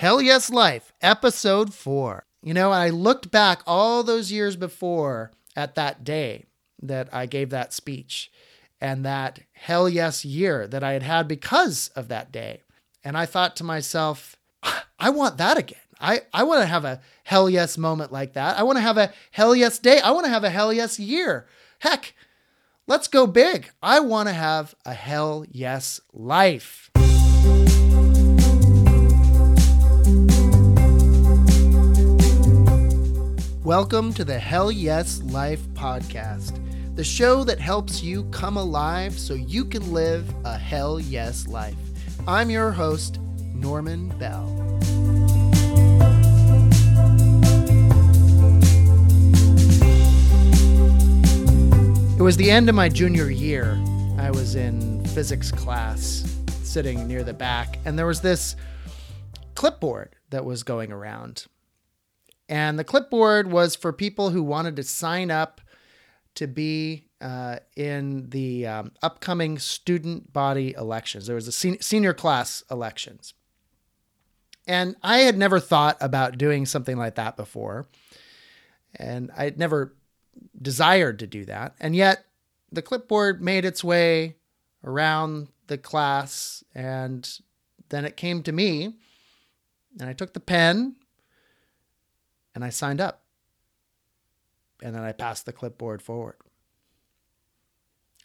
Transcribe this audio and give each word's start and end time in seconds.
Hell 0.00 0.22
Yes 0.22 0.48
Life, 0.48 0.94
episode 1.02 1.74
four. 1.74 2.24
You 2.42 2.54
know, 2.54 2.70
I 2.70 2.88
looked 2.88 3.30
back 3.30 3.60
all 3.66 4.02
those 4.02 4.32
years 4.32 4.56
before 4.56 5.30
at 5.54 5.74
that 5.74 6.04
day 6.04 6.46
that 6.80 7.12
I 7.12 7.26
gave 7.26 7.50
that 7.50 7.74
speech 7.74 8.32
and 8.80 9.04
that 9.04 9.40
hell 9.52 9.90
yes 9.90 10.24
year 10.24 10.66
that 10.68 10.82
I 10.82 10.94
had 10.94 11.02
had 11.02 11.28
because 11.28 11.88
of 11.88 12.08
that 12.08 12.32
day. 12.32 12.62
And 13.04 13.14
I 13.14 13.26
thought 13.26 13.56
to 13.56 13.64
myself, 13.64 14.36
I 14.98 15.10
want 15.10 15.36
that 15.36 15.58
again. 15.58 15.78
I, 16.00 16.22
I 16.32 16.44
want 16.44 16.62
to 16.62 16.66
have 16.66 16.86
a 16.86 17.02
hell 17.24 17.50
yes 17.50 17.76
moment 17.76 18.10
like 18.10 18.32
that. 18.32 18.58
I 18.58 18.62
want 18.62 18.78
to 18.78 18.82
have 18.82 18.96
a 18.96 19.12
hell 19.32 19.54
yes 19.54 19.78
day. 19.78 20.00
I 20.00 20.12
want 20.12 20.24
to 20.24 20.32
have 20.32 20.44
a 20.44 20.48
hell 20.48 20.72
yes 20.72 20.98
year. 20.98 21.46
Heck, 21.80 22.14
let's 22.86 23.06
go 23.06 23.26
big. 23.26 23.70
I 23.82 24.00
want 24.00 24.30
to 24.30 24.32
have 24.32 24.74
a 24.86 24.94
hell 24.94 25.44
yes 25.46 26.00
life. 26.10 26.89
Welcome 33.64 34.14
to 34.14 34.24
the 34.24 34.38
Hell 34.38 34.72
Yes 34.72 35.20
Life 35.20 35.60
podcast, 35.74 36.58
the 36.96 37.04
show 37.04 37.44
that 37.44 37.60
helps 37.60 38.02
you 38.02 38.24
come 38.30 38.56
alive 38.56 39.18
so 39.18 39.34
you 39.34 39.66
can 39.66 39.92
live 39.92 40.34
a 40.46 40.56
hell 40.56 40.98
yes 40.98 41.46
life. 41.46 41.76
I'm 42.26 42.48
your 42.48 42.70
host, 42.70 43.20
Norman 43.52 44.08
Bell. 44.18 44.48
It 52.18 52.22
was 52.22 52.38
the 52.38 52.50
end 52.50 52.70
of 52.70 52.74
my 52.74 52.88
junior 52.88 53.28
year. 53.28 53.78
I 54.16 54.30
was 54.30 54.54
in 54.54 55.04
physics 55.08 55.52
class, 55.52 56.34
sitting 56.62 57.06
near 57.06 57.22
the 57.22 57.34
back, 57.34 57.78
and 57.84 57.98
there 57.98 58.06
was 58.06 58.22
this 58.22 58.56
clipboard 59.54 60.16
that 60.30 60.46
was 60.46 60.62
going 60.62 60.92
around. 60.92 61.44
And 62.50 62.76
the 62.76 62.84
clipboard 62.84 63.52
was 63.52 63.76
for 63.76 63.92
people 63.92 64.30
who 64.30 64.42
wanted 64.42 64.74
to 64.76 64.82
sign 64.82 65.30
up 65.30 65.60
to 66.34 66.48
be 66.48 67.06
uh, 67.20 67.60
in 67.76 68.28
the 68.30 68.66
um, 68.66 68.92
upcoming 69.02 69.56
student 69.58 70.32
body 70.32 70.74
elections. 70.76 71.26
There 71.26 71.36
was 71.36 71.46
a 71.46 71.52
sen- 71.52 71.80
senior 71.80 72.12
class 72.12 72.64
elections. 72.68 73.34
And 74.66 74.96
I 75.00 75.18
had 75.18 75.38
never 75.38 75.60
thought 75.60 75.96
about 76.00 76.38
doing 76.38 76.66
something 76.66 76.96
like 76.96 77.14
that 77.14 77.36
before. 77.36 77.88
And 78.96 79.30
I 79.36 79.44
had 79.44 79.58
never 79.58 79.94
desired 80.60 81.20
to 81.20 81.28
do 81.28 81.44
that. 81.44 81.76
And 81.78 81.94
yet 81.94 82.24
the 82.72 82.82
clipboard 82.82 83.40
made 83.40 83.64
its 83.64 83.84
way 83.84 84.36
around 84.82 85.48
the 85.68 85.78
class. 85.78 86.64
And 86.74 87.28
then 87.90 88.04
it 88.04 88.16
came 88.16 88.42
to 88.42 88.52
me. 88.52 88.96
And 90.00 90.08
I 90.08 90.14
took 90.14 90.32
the 90.32 90.40
pen 90.40 90.96
and 92.54 92.64
I 92.64 92.70
signed 92.70 93.00
up. 93.00 93.22
And 94.82 94.94
then 94.94 95.02
I 95.02 95.12
passed 95.12 95.44
the 95.44 95.52
clipboard 95.52 96.00
forward. 96.00 96.36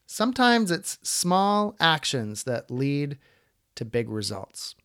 Sometimes 0.06 0.72
it's 0.72 1.00
small 1.04 1.76
actions 1.80 2.44
that 2.44 2.72
lead 2.72 3.18
to 3.76 3.84
big 3.84 4.08
results. 4.08 4.76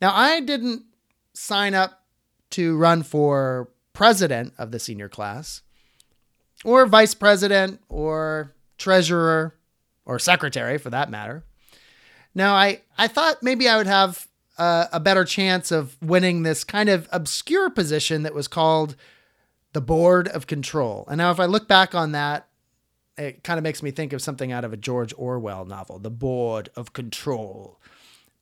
Now, 0.00 0.12
I 0.14 0.40
didn't 0.40 0.84
sign 1.34 1.74
up 1.74 2.02
to 2.50 2.76
run 2.76 3.02
for 3.02 3.70
president 3.92 4.54
of 4.58 4.70
the 4.70 4.78
senior 4.78 5.08
class, 5.08 5.62
or 6.64 6.86
vice 6.86 7.14
president, 7.14 7.80
or 7.88 8.54
treasurer, 8.78 9.54
or 10.04 10.18
secretary 10.18 10.78
for 10.78 10.90
that 10.90 11.10
matter. 11.10 11.44
Now, 12.34 12.54
I, 12.54 12.80
I 12.98 13.06
thought 13.06 13.42
maybe 13.42 13.68
I 13.68 13.76
would 13.76 13.86
have 13.86 14.26
uh, 14.58 14.86
a 14.92 15.00
better 15.00 15.24
chance 15.24 15.72
of 15.72 15.96
winning 16.00 16.42
this 16.42 16.64
kind 16.64 16.88
of 16.88 17.08
obscure 17.12 17.70
position 17.70 18.22
that 18.22 18.34
was 18.34 18.48
called 18.48 18.96
the 19.72 19.80
board 19.80 20.28
of 20.28 20.46
control. 20.46 21.04
And 21.08 21.18
now, 21.18 21.30
if 21.30 21.40
I 21.40 21.46
look 21.46 21.66
back 21.68 21.94
on 21.94 22.12
that, 22.12 22.48
it 23.16 23.44
kind 23.44 23.58
of 23.58 23.64
makes 23.64 23.82
me 23.82 23.90
think 23.90 24.12
of 24.12 24.22
something 24.22 24.52
out 24.52 24.64
of 24.64 24.72
a 24.72 24.76
George 24.76 25.12
Orwell 25.16 25.64
novel, 25.64 25.98
The 25.98 26.10
Board 26.10 26.70
of 26.76 26.92
Control. 26.92 27.80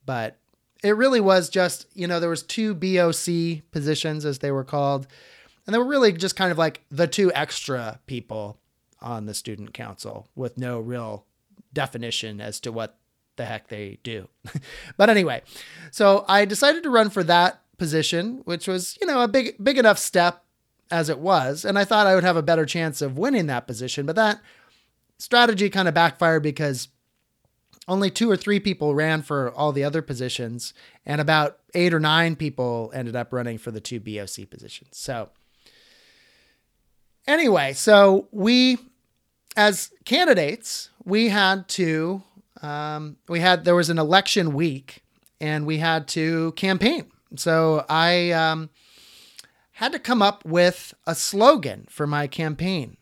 But 0.06 0.38
it 0.82 0.96
really 0.96 1.20
was 1.20 1.48
just, 1.48 1.86
you 1.94 2.06
know, 2.06 2.20
there 2.20 2.30
was 2.30 2.42
two 2.42 2.74
BOC 2.74 3.62
positions 3.70 4.24
as 4.24 4.38
they 4.38 4.50
were 4.50 4.64
called, 4.64 5.06
and 5.66 5.74
they 5.74 5.78
were 5.78 5.84
really 5.84 6.12
just 6.12 6.36
kind 6.36 6.50
of 6.50 6.58
like 6.58 6.82
the 6.90 7.06
two 7.06 7.32
extra 7.34 8.00
people 8.06 8.58
on 9.00 9.26
the 9.26 9.34
student 9.34 9.74
council 9.74 10.28
with 10.34 10.58
no 10.58 10.80
real 10.80 11.24
definition 11.72 12.40
as 12.40 12.60
to 12.60 12.72
what 12.72 12.98
the 13.36 13.44
heck 13.44 13.68
they 13.68 13.98
do. 14.02 14.28
but 14.96 15.10
anyway, 15.10 15.42
so 15.90 16.24
I 16.28 16.44
decided 16.44 16.82
to 16.82 16.90
run 16.90 17.10
for 17.10 17.24
that 17.24 17.60
position, 17.78 18.42
which 18.44 18.68
was, 18.68 18.96
you 19.00 19.06
know, 19.06 19.22
a 19.22 19.28
big 19.28 19.62
big 19.62 19.78
enough 19.78 19.98
step 19.98 20.44
as 20.90 21.08
it 21.08 21.18
was, 21.18 21.64
and 21.64 21.78
I 21.78 21.84
thought 21.84 22.06
I 22.06 22.14
would 22.14 22.24
have 22.24 22.36
a 22.36 22.42
better 22.42 22.66
chance 22.66 23.00
of 23.00 23.18
winning 23.18 23.46
that 23.46 23.66
position, 23.66 24.06
but 24.06 24.16
that 24.16 24.40
strategy 25.18 25.70
kind 25.70 25.88
of 25.88 25.94
backfired 25.94 26.42
because 26.42 26.88
only 27.88 28.10
two 28.10 28.30
or 28.30 28.36
three 28.36 28.60
people 28.60 28.94
ran 28.94 29.22
for 29.22 29.50
all 29.52 29.72
the 29.72 29.84
other 29.84 30.02
positions, 30.02 30.72
and 31.04 31.20
about 31.20 31.58
eight 31.74 31.92
or 31.92 32.00
nine 32.00 32.36
people 32.36 32.90
ended 32.94 33.16
up 33.16 33.32
running 33.32 33.58
for 33.58 33.70
the 33.70 33.80
two 33.80 33.98
BOC 33.98 34.48
positions. 34.50 34.98
So, 34.98 35.30
anyway, 37.26 37.72
so 37.72 38.28
we, 38.30 38.78
as 39.56 39.90
candidates, 40.04 40.90
we 41.04 41.28
had 41.28 41.68
to 41.70 42.22
um, 42.62 43.16
we 43.28 43.40
had 43.40 43.64
there 43.64 43.74
was 43.74 43.90
an 43.90 43.98
election 43.98 44.54
week 44.54 45.02
and 45.40 45.66
we 45.66 45.78
had 45.78 46.08
to 46.08 46.52
campaign. 46.52 47.10
So 47.36 47.84
I 47.88 48.30
um, 48.30 48.70
had 49.72 49.92
to 49.92 49.98
come 49.98 50.22
up 50.22 50.44
with 50.44 50.94
a 51.06 51.14
slogan 51.14 51.86
for 51.90 52.06
my 52.06 52.26
campaign. 52.26 52.96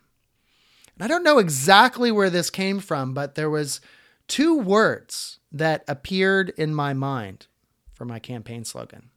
And 0.95 1.05
I 1.05 1.09
don't 1.09 1.25
know 1.25 1.39
exactly 1.39 2.11
where 2.11 2.31
this 2.31 2.51
came 2.51 2.81
from, 2.81 3.13
but 3.13 3.35
there 3.35 3.51
was 3.51 3.81
two 4.29 4.59
words 4.59 5.39
that 5.53 5.85
appeared 5.89 6.51
in 6.57 6.75
my 6.75 6.95
mind 6.95 7.47
for 7.93 8.05
my 8.05 8.19
campaign 8.19 8.65
slogan. 8.65 9.11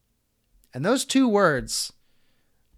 And 0.74 0.84
those 0.84 1.06
two 1.06 1.28
words 1.28 1.94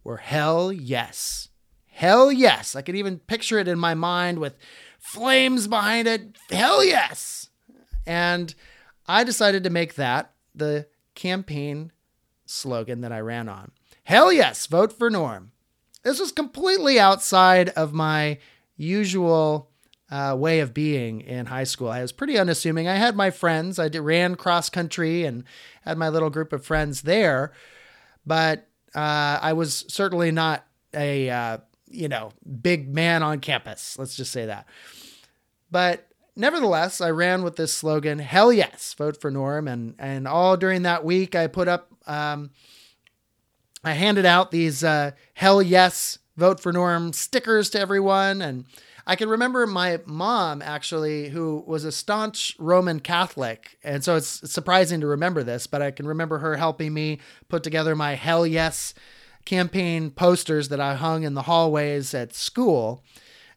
were 0.03 0.17
hell 0.17 0.71
yes. 0.71 1.49
Hell 1.87 2.31
yes. 2.31 2.75
I 2.75 2.81
could 2.81 2.95
even 2.95 3.19
picture 3.19 3.57
it 3.57 3.67
in 3.67 3.79
my 3.79 3.93
mind 3.93 4.39
with 4.39 4.57
flames 4.99 5.67
behind 5.67 6.07
it. 6.07 6.35
Hell 6.51 6.83
yes. 6.83 7.44
And 8.05 8.53
I 9.07 9.23
decided 9.23 9.63
to 9.63 9.69
make 9.69 9.95
that 9.95 10.33
the 10.53 10.87
campaign 11.15 11.91
slogan 12.45 13.01
that 13.01 13.11
I 13.11 13.19
ran 13.19 13.49
on. 13.49 13.71
Hell 14.03 14.31
yes, 14.31 14.67
vote 14.67 14.93
for 14.93 15.09
Norm. 15.09 15.51
This 16.03 16.19
was 16.19 16.31
completely 16.31 16.99
outside 16.99 17.69
of 17.69 17.93
my 17.93 18.37
usual 18.77 19.71
uh, 20.11 20.35
way 20.37 20.59
of 20.59 20.73
being 20.73 21.21
in 21.21 21.47
high 21.47 21.63
school. 21.63 21.89
I 21.89 22.01
was 22.01 22.11
pretty 22.11 22.37
unassuming. 22.37 22.87
I 22.87 22.95
had 22.95 23.15
my 23.15 23.31
friends. 23.31 23.79
I 23.79 23.89
did, 23.89 24.01
ran 24.01 24.35
cross 24.35 24.69
country 24.69 25.23
and 25.23 25.43
had 25.83 25.97
my 25.97 26.09
little 26.09 26.29
group 26.29 26.53
of 26.53 26.63
friends 26.63 27.01
there, 27.01 27.51
but 28.25 28.67
uh, 28.93 29.39
I 29.41 29.53
was 29.53 29.85
certainly 29.87 30.31
not 30.31 30.65
a 30.93 31.29
uh, 31.29 31.57
you 31.89 32.07
know 32.07 32.31
big 32.61 32.93
man 32.93 33.23
on 33.23 33.39
campus. 33.39 33.97
Let's 33.97 34.15
just 34.15 34.31
say 34.31 34.45
that. 34.45 34.67
But 35.71 36.07
nevertheless, 36.35 37.01
I 37.01 37.09
ran 37.09 37.43
with 37.43 37.55
this 37.55 37.73
slogan, 37.73 38.19
hell 38.19 38.51
yes, 38.51 38.93
vote 38.97 39.19
for 39.19 39.31
Norm. 39.31 39.67
And, 39.67 39.95
and 39.97 40.27
all 40.27 40.57
during 40.57 40.83
that 40.83 41.03
week, 41.05 41.35
I 41.35 41.47
put 41.47 41.67
up, 41.67 41.91
um, 42.07 42.51
I 43.83 43.91
handed 43.91 44.25
out 44.25 44.51
these 44.51 44.83
uh, 44.83 45.11
hell 45.33 45.61
yes, 45.61 46.19
vote 46.37 46.59
for 46.59 46.73
Norm 46.73 47.13
stickers 47.13 47.69
to 47.71 47.79
everyone. 47.79 48.41
And 48.41 48.65
I 49.07 49.15
can 49.15 49.29
remember 49.29 49.67
my 49.67 49.99
mom 50.05 50.61
actually, 50.61 51.29
who 51.29 51.63
was 51.67 51.85
a 51.85 51.91
staunch 51.91 52.55
Roman 52.59 52.99
Catholic. 52.99 53.77
And 53.83 54.03
so 54.03 54.15
it's 54.15 54.51
surprising 54.51 55.01
to 55.01 55.07
remember 55.07 55.43
this, 55.43 55.67
but 55.67 55.81
I 55.81 55.91
can 55.91 56.07
remember 56.07 56.39
her 56.39 56.57
helping 56.57 56.93
me 56.93 57.19
put 57.47 57.63
together 57.63 57.95
my 57.95 58.15
hell 58.15 58.47
yes 58.47 58.93
campaign 59.45 60.09
posters 60.09 60.69
that 60.69 60.79
I 60.79 60.95
hung 60.95 61.23
in 61.23 61.35
the 61.35 61.43
hallways 61.43 62.13
at 62.15 62.33
school 62.33 63.03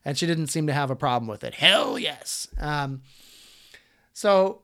and 0.05 0.17
she 0.17 0.27
didn't 0.27 0.49
seem 0.49 0.67
to 0.67 0.73
have 0.73 0.91
a 0.91 0.97
problem 0.97 1.29
with 1.29 1.45
it. 1.45 1.55
Hell 1.55 1.99
yes. 1.99 2.49
Um, 2.59 3.03
so 4.13 4.63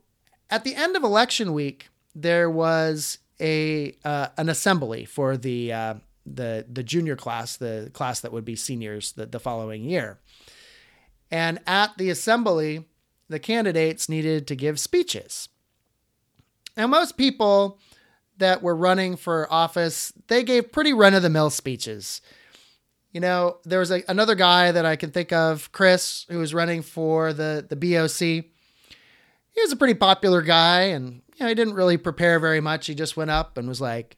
at 0.51 0.65
the 0.65 0.75
end 0.75 0.97
of 0.97 1.03
election 1.03 1.53
week, 1.53 1.89
there 2.15 2.49
was 2.51 3.19
a 3.41 3.97
uh, 4.05 4.29
an 4.37 4.49
assembly 4.49 5.05
for 5.05 5.37
the 5.37 5.73
uh, 5.73 5.95
the 6.25 6.67
the 6.71 6.83
junior 6.83 7.17
class, 7.17 7.57
the 7.57 7.91
class 7.93 8.21
that 8.21 8.33
would 8.33 8.45
be 8.45 8.57
seniors 8.57 9.13
the, 9.13 9.27
the 9.27 9.41
following 9.41 9.85
year. 9.85 10.19
And 11.31 11.59
at 11.67 11.97
the 11.99 12.11
assembly, 12.11 12.85
the 13.29 13.39
candidates 13.41 14.09
needed 14.09 14.47
to 14.47 14.55
give 14.55 14.79
speeches. 14.79 15.49
Now, 16.77 16.87
most 16.87 17.17
people 17.17 17.79
that 18.39 18.63
were 18.63 18.75
running 18.75 19.17
for 19.17 19.53
office, 19.53 20.13
they 20.29 20.43
gave 20.43 20.73
pretty 20.73 20.93
run 20.93 21.15
of 21.15 21.23
the 21.23 21.31
mill 21.31 21.51
speeches. 21.51 22.21
You 23.15 23.21
know, 23.21 23.59
there 23.65 23.79
was 23.79 23.93
a, 23.93 24.03
another 24.09 24.35
guy 24.35 24.73
that 24.73 24.85
I 24.85 24.97
can 24.97 25.13
think 25.13 25.33
of, 25.33 25.71
Chris, 25.71 26.27
who 26.29 26.41
was 26.41 26.53
running 26.53 26.83
for 26.83 27.33
the 27.33 27.65
the 27.67 27.77
BOC, 27.77 28.19
he 28.19 29.63
was 29.63 29.71
a 29.71 29.77
pretty 29.77 29.95
popular 29.95 30.43
guy 30.43 30.81
and 30.83 31.23
you 31.37 31.45
know, 31.45 31.49
he 31.49 31.55
didn't 31.55 31.75
really 31.75 31.97
prepare 31.97 32.41
very 32.41 32.61
much. 32.61 32.87
He 32.87 32.95
just 32.95 33.17
went 33.17 33.31
up 33.31 33.57
and 33.57 33.69
was 33.69 33.81
like, 33.81 34.17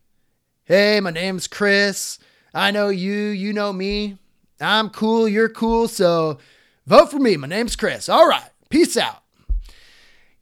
Hey, 0.65 0.99
my 1.01 1.11
name's 1.11 1.47
Chris. 1.47 2.19
I 2.55 2.71
know 2.71 2.89
you, 2.89 3.13
you 3.13 3.53
know 3.53 3.71
me. 3.71 4.17
I'm 4.61 4.89
cool, 4.89 5.29
you're 5.29 5.51
cool, 5.51 5.89
so 5.89 6.39
vote 6.87 7.11
for 7.11 7.19
me. 7.19 7.37
My 7.37 7.47
name's 7.47 7.77
Chris. 7.77 8.09
All 8.09 8.27
right, 8.27 8.51
peace 8.71 8.97
out. 8.97 9.23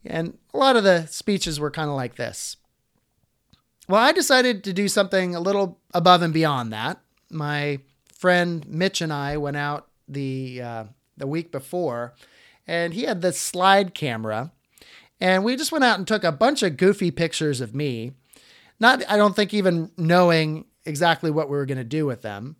And 0.06 0.38
a 0.52 0.58
lot 0.58 0.76
of 0.76 0.84
the 0.84 1.06
speeches 1.06 1.58
were 1.58 1.72
kind 1.72 1.90
of 1.90 1.96
like 1.96 2.14
this. 2.14 2.56
Well, 3.88 4.00
I 4.00 4.12
decided 4.12 4.62
to 4.64 4.72
do 4.72 4.86
something 4.86 5.34
a 5.34 5.40
little 5.40 5.80
above 5.92 6.22
and 6.22 6.32
beyond 6.32 6.72
that. 6.72 7.00
My 7.30 7.80
friend 8.18 8.66
Mitch 8.68 9.00
and 9.00 9.12
I 9.12 9.36
went 9.36 9.56
out 9.56 9.88
the 10.08 10.62
uh, 10.62 10.84
the 11.16 11.26
week 11.26 11.52
before, 11.52 12.14
and 12.66 12.94
he 12.94 13.04
had 13.04 13.22
this 13.22 13.40
slide 13.40 13.94
camera, 13.94 14.52
and 15.20 15.44
we 15.44 15.56
just 15.56 15.72
went 15.72 15.84
out 15.84 15.98
and 15.98 16.06
took 16.06 16.24
a 16.24 16.32
bunch 16.32 16.62
of 16.62 16.76
goofy 16.76 17.10
pictures 17.10 17.60
of 17.60 17.74
me. 17.74 18.12
Not, 18.80 19.08
I 19.08 19.16
don't 19.16 19.36
think 19.36 19.54
even 19.54 19.90
knowing 19.96 20.66
exactly 20.84 21.30
what 21.30 21.48
we 21.48 21.56
were 21.56 21.66
going 21.66 21.78
to 21.78 21.84
do 21.84 22.06
with 22.06 22.22
them. 22.22 22.56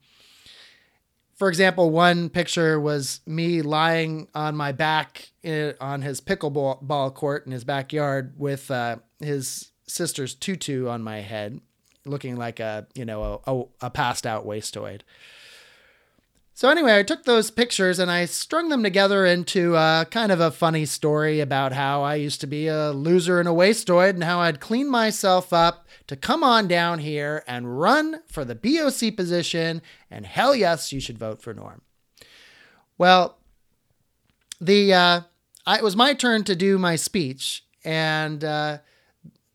For 1.35 1.49
example, 1.49 1.91
one 1.91 2.31
picture 2.31 2.81
was 2.81 3.21
me 3.27 3.61
lying 3.61 4.29
on 4.35 4.57
my 4.57 4.71
back 4.71 5.31
in, 5.43 5.75
on 5.81 6.03
his 6.03 6.21
pickleball 6.21 6.81
ball 6.83 7.11
court 7.11 7.45
in 7.45 7.53
his 7.53 7.65
backyard 7.65 8.35
with 8.39 8.71
uh, 8.71 8.97
his 9.19 9.73
sister's 9.87 10.35
tutu 10.35 10.89
on 10.89 11.03
my 11.03 11.21
head, 11.21 11.61
looking 12.07 12.37
like 12.37 12.61
a 12.61 12.87
you 12.95 13.05
know 13.05 13.43
a, 13.47 13.87
a 13.87 13.91
passed 13.91 14.27
out 14.27 14.47
wastoid. 14.47 15.01
So 16.57 16.71
anyway, 16.71 16.97
I 16.97 17.03
took 17.03 17.25
those 17.25 17.51
pictures 17.51 17.99
and 17.99 18.09
I 18.09 18.27
strung 18.27 18.69
them 18.69 18.85
together 18.85 19.27
into 19.27 19.75
a, 19.75 20.07
kind 20.09 20.31
of 20.31 20.39
a 20.39 20.53
funny 20.53 20.85
story 20.85 21.41
about 21.41 21.73
how 21.73 22.05
I 22.05 22.15
used 22.15 22.41
to 22.43 22.47
be 22.47 22.69
a 22.69 22.93
loser 22.93 23.41
and 23.41 23.49
a 23.49 23.53
wastoid 23.53 24.11
and 24.11 24.23
how 24.23 24.39
I'd 24.39 24.61
clean 24.61 24.89
myself 24.89 25.53
up 25.53 25.89
to 26.07 26.15
come 26.15 26.45
on 26.45 26.69
down 26.69 27.01
here 27.01 27.43
and 27.49 27.81
run 27.81 28.21
for 28.29 28.45
the 28.45 28.55
BOC 28.55 29.17
position 29.17 29.83
and 30.13 30.25
hell 30.25 30.55
yes, 30.55 30.93
you 30.93 31.01
should 31.01 31.19
vote 31.19 31.43
for 31.43 31.53
Norm. 31.53 31.83
Well, 32.99 33.37
the 34.61 34.95
uh, 34.95 35.21
I, 35.67 35.79
it 35.79 35.83
was 35.83 35.97
my 35.97 36.15
turn 36.15 36.45
to 36.45 36.55
do 36.55 36.79
my 36.79 36.95
speech 36.95 37.65
and 37.85 38.45
uh, 38.45 38.79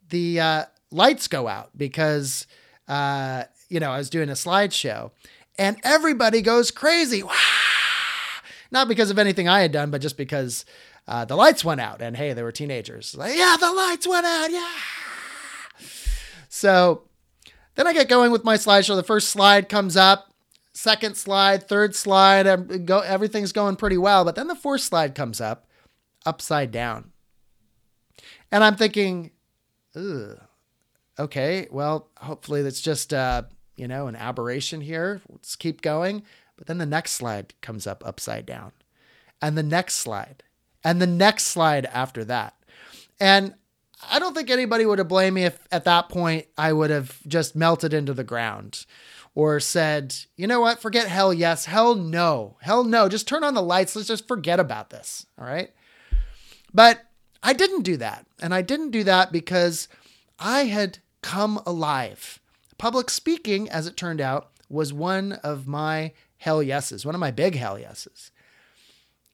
the 0.10 0.42
uh, 0.42 0.66
lights 0.92 1.30
go 1.30 1.48
out 1.48 1.70
because 1.78 2.46
uh, 2.90 3.46
you 3.70 3.80
know 3.80 3.92
I 3.92 3.98
was 4.00 4.10
doing 4.10 4.28
a 4.28 4.34
slideshow 4.34 5.12
and 5.60 5.78
everybody 5.84 6.42
goes 6.42 6.72
crazy. 6.72 7.22
Not 8.72 8.88
because 8.88 9.12
of 9.12 9.20
anything 9.20 9.48
I 9.48 9.60
had 9.60 9.74
done, 9.74 9.92
but 9.92 10.02
just 10.02 10.16
because 10.16 10.64
uh, 11.08 11.26
the 11.26 11.36
lights 11.36 11.66
went 11.66 11.82
out. 11.82 12.02
And 12.02 12.16
hey, 12.16 12.34
they 12.34 12.42
were 12.42 12.54
teenagers. 12.54 13.14
Like, 13.16 13.36
yeah, 13.36 13.58
the 13.60 13.72
lights 13.72 14.08
went 14.08 14.26
out. 14.26 14.50
Yeah. 14.50 14.72
So 16.48 17.04
then 17.76 17.88
I 17.88 17.94
get 17.94 18.08
going 18.08 18.32
with 18.32 18.46
my 18.46 18.56
slideshow. 18.56 18.96
The 18.96 19.04
first 19.04 19.30
slide 19.30 19.68
comes 19.70 19.98
up, 19.98 20.34
second 20.72 21.18
slide, 21.18 21.68
third 21.68 21.94
slide. 21.94 22.86
Go, 22.86 23.00
Everything's 23.00 23.52
going 23.52 23.76
pretty 23.76 23.98
well. 23.98 24.24
But 24.24 24.36
then 24.36 24.48
the 24.48 24.56
fourth 24.56 24.82
slide 24.82 25.14
comes 25.14 25.42
up, 25.42 25.68
upside 26.26 26.72
down. 26.72 27.12
And 28.52 28.64
I'm 28.64 28.78
thinking, 28.78 29.32
okay, 31.20 31.68
well, 31.70 32.08
hopefully 32.18 32.62
that's 32.62 32.82
just. 32.82 33.14
Uh, 33.14 33.44
you 33.80 33.88
know, 33.88 34.08
an 34.08 34.16
aberration 34.16 34.82
here. 34.82 35.22
Let's 35.30 35.56
keep 35.56 35.82
going. 35.82 36.24
But 36.58 36.68
then 36.68 36.78
the 36.78 36.86
next 36.86 37.12
slide 37.12 37.54
comes 37.62 37.88
up 37.88 38.06
upside 38.06 38.46
down, 38.46 38.74
and 39.42 39.58
the 39.58 39.64
next 39.64 39.96
slide, 39.96 40.44
and 40.84 41.02
the 41.02 41.08
next 41.08 41.46
slide 41.46 41.86
after 41.86 42.26
that. 42.26 42.54
And 43.20 43.56
I 44.12 44.20
don't 44.20 44.34
think 44.34 44.50
anybody 44.50 44.86
would 44.86 45.00
have 45.00 45.08
blamed 45.08 45.36
me 45.36 45.46
if 45.46 45.58
at 45.72 45.86
that 45.86 46.10
point 46.10 46.48
I 46.58 46.74
would 46.74 46.90
have 46.90 47.20
just 47.28 47.56
melted 47.56 47.94
into 47.94 48.14
the 48.14 48.24
ground 48.24 48.86
or 49.36 49.60
said, 49.60 50.16
you 50.36 50.48
know 50.48 50.60
what, 50.60 50.82
forget 50.82 51.08
hell 51.08 51.34
yes, 51.34 51.66
hell 51.66 51.96
no, 51.96 52.58
hell 52.62 52.84
no, 52.84 53.08
just 53.08 53.28
turn 53.28 53.44
on 53.44 53.54
the 53.54 53.62
lights, 53.62 53.96
let's 53.96 54.08
just 54.08 54.28
forget 54.28 54.60
about 54.60 54.90
this. 54.90 55.26
All 55.38 55.46
right. 55.46 55.72
But 56.74 57.06
I 57.42 57.54
didn't 57.54 57.84
do 57.84 57.98
that. 57.98 58.26
And 58.42 58.54
I 58.54 58.62
didn't 58.62 58.92
do 58.92 59.04
that 59.06 59.32
because 59.32 59.88
I 60.38 60.66
had 60.66 61.00
come 61.22 61.62
alive 61.66 62.40
public 62.80 63.12
speaking, 63.12 63.70
as 63.70 63.86
it 63.86 63.96
turned 63.96 64.20
out, 64.22 64.50
was 64.70 64.92
one 64.92 65.34
of 65.44 65.68
my 65.68 66.14
hell 66.38 66.64
yeses, 66.64 67.06
one 67.06 67.14
of 67.14 67.22
my 67.22 67.30
big 67.30 67.56
hell 67.56 67.78
yeses. 67.78 68.32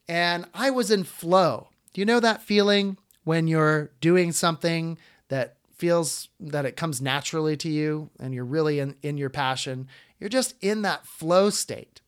And 0.07 0.45
I 0.53 0.69
was 0.71 0.91
in 0.91 1.03
flow. 1.03 1.69
Do 1.93 2.01
you 2.01 2.05
know 2.05 2.19
that 2.19 2.41
feeling 2.41 2.97
when 3.23 3.47
you're 3.47 3.91
doing 4.01 4.33
something 4.33 4.97
that 5.29 5.55
feels 5.73 6.29
that 6.39 6.65
it 6.65 6.75
comes 6.75 7.01
naturally 7.01 7.55
to 7.57 7.69
you 7.69 8.09
and 8.19 8.33
you're 8.33 8.45
really 8.45 8.79
in, 8.79 8.95
in 9.01 9.17
your 9.17 9.29
passion? 9.29 9.87
You're 10.19 10.29
just 10.29 10.55
in 10.61 10.81
that 10.81 11.05
flow 11.05 11.49
state. 11.49 12.01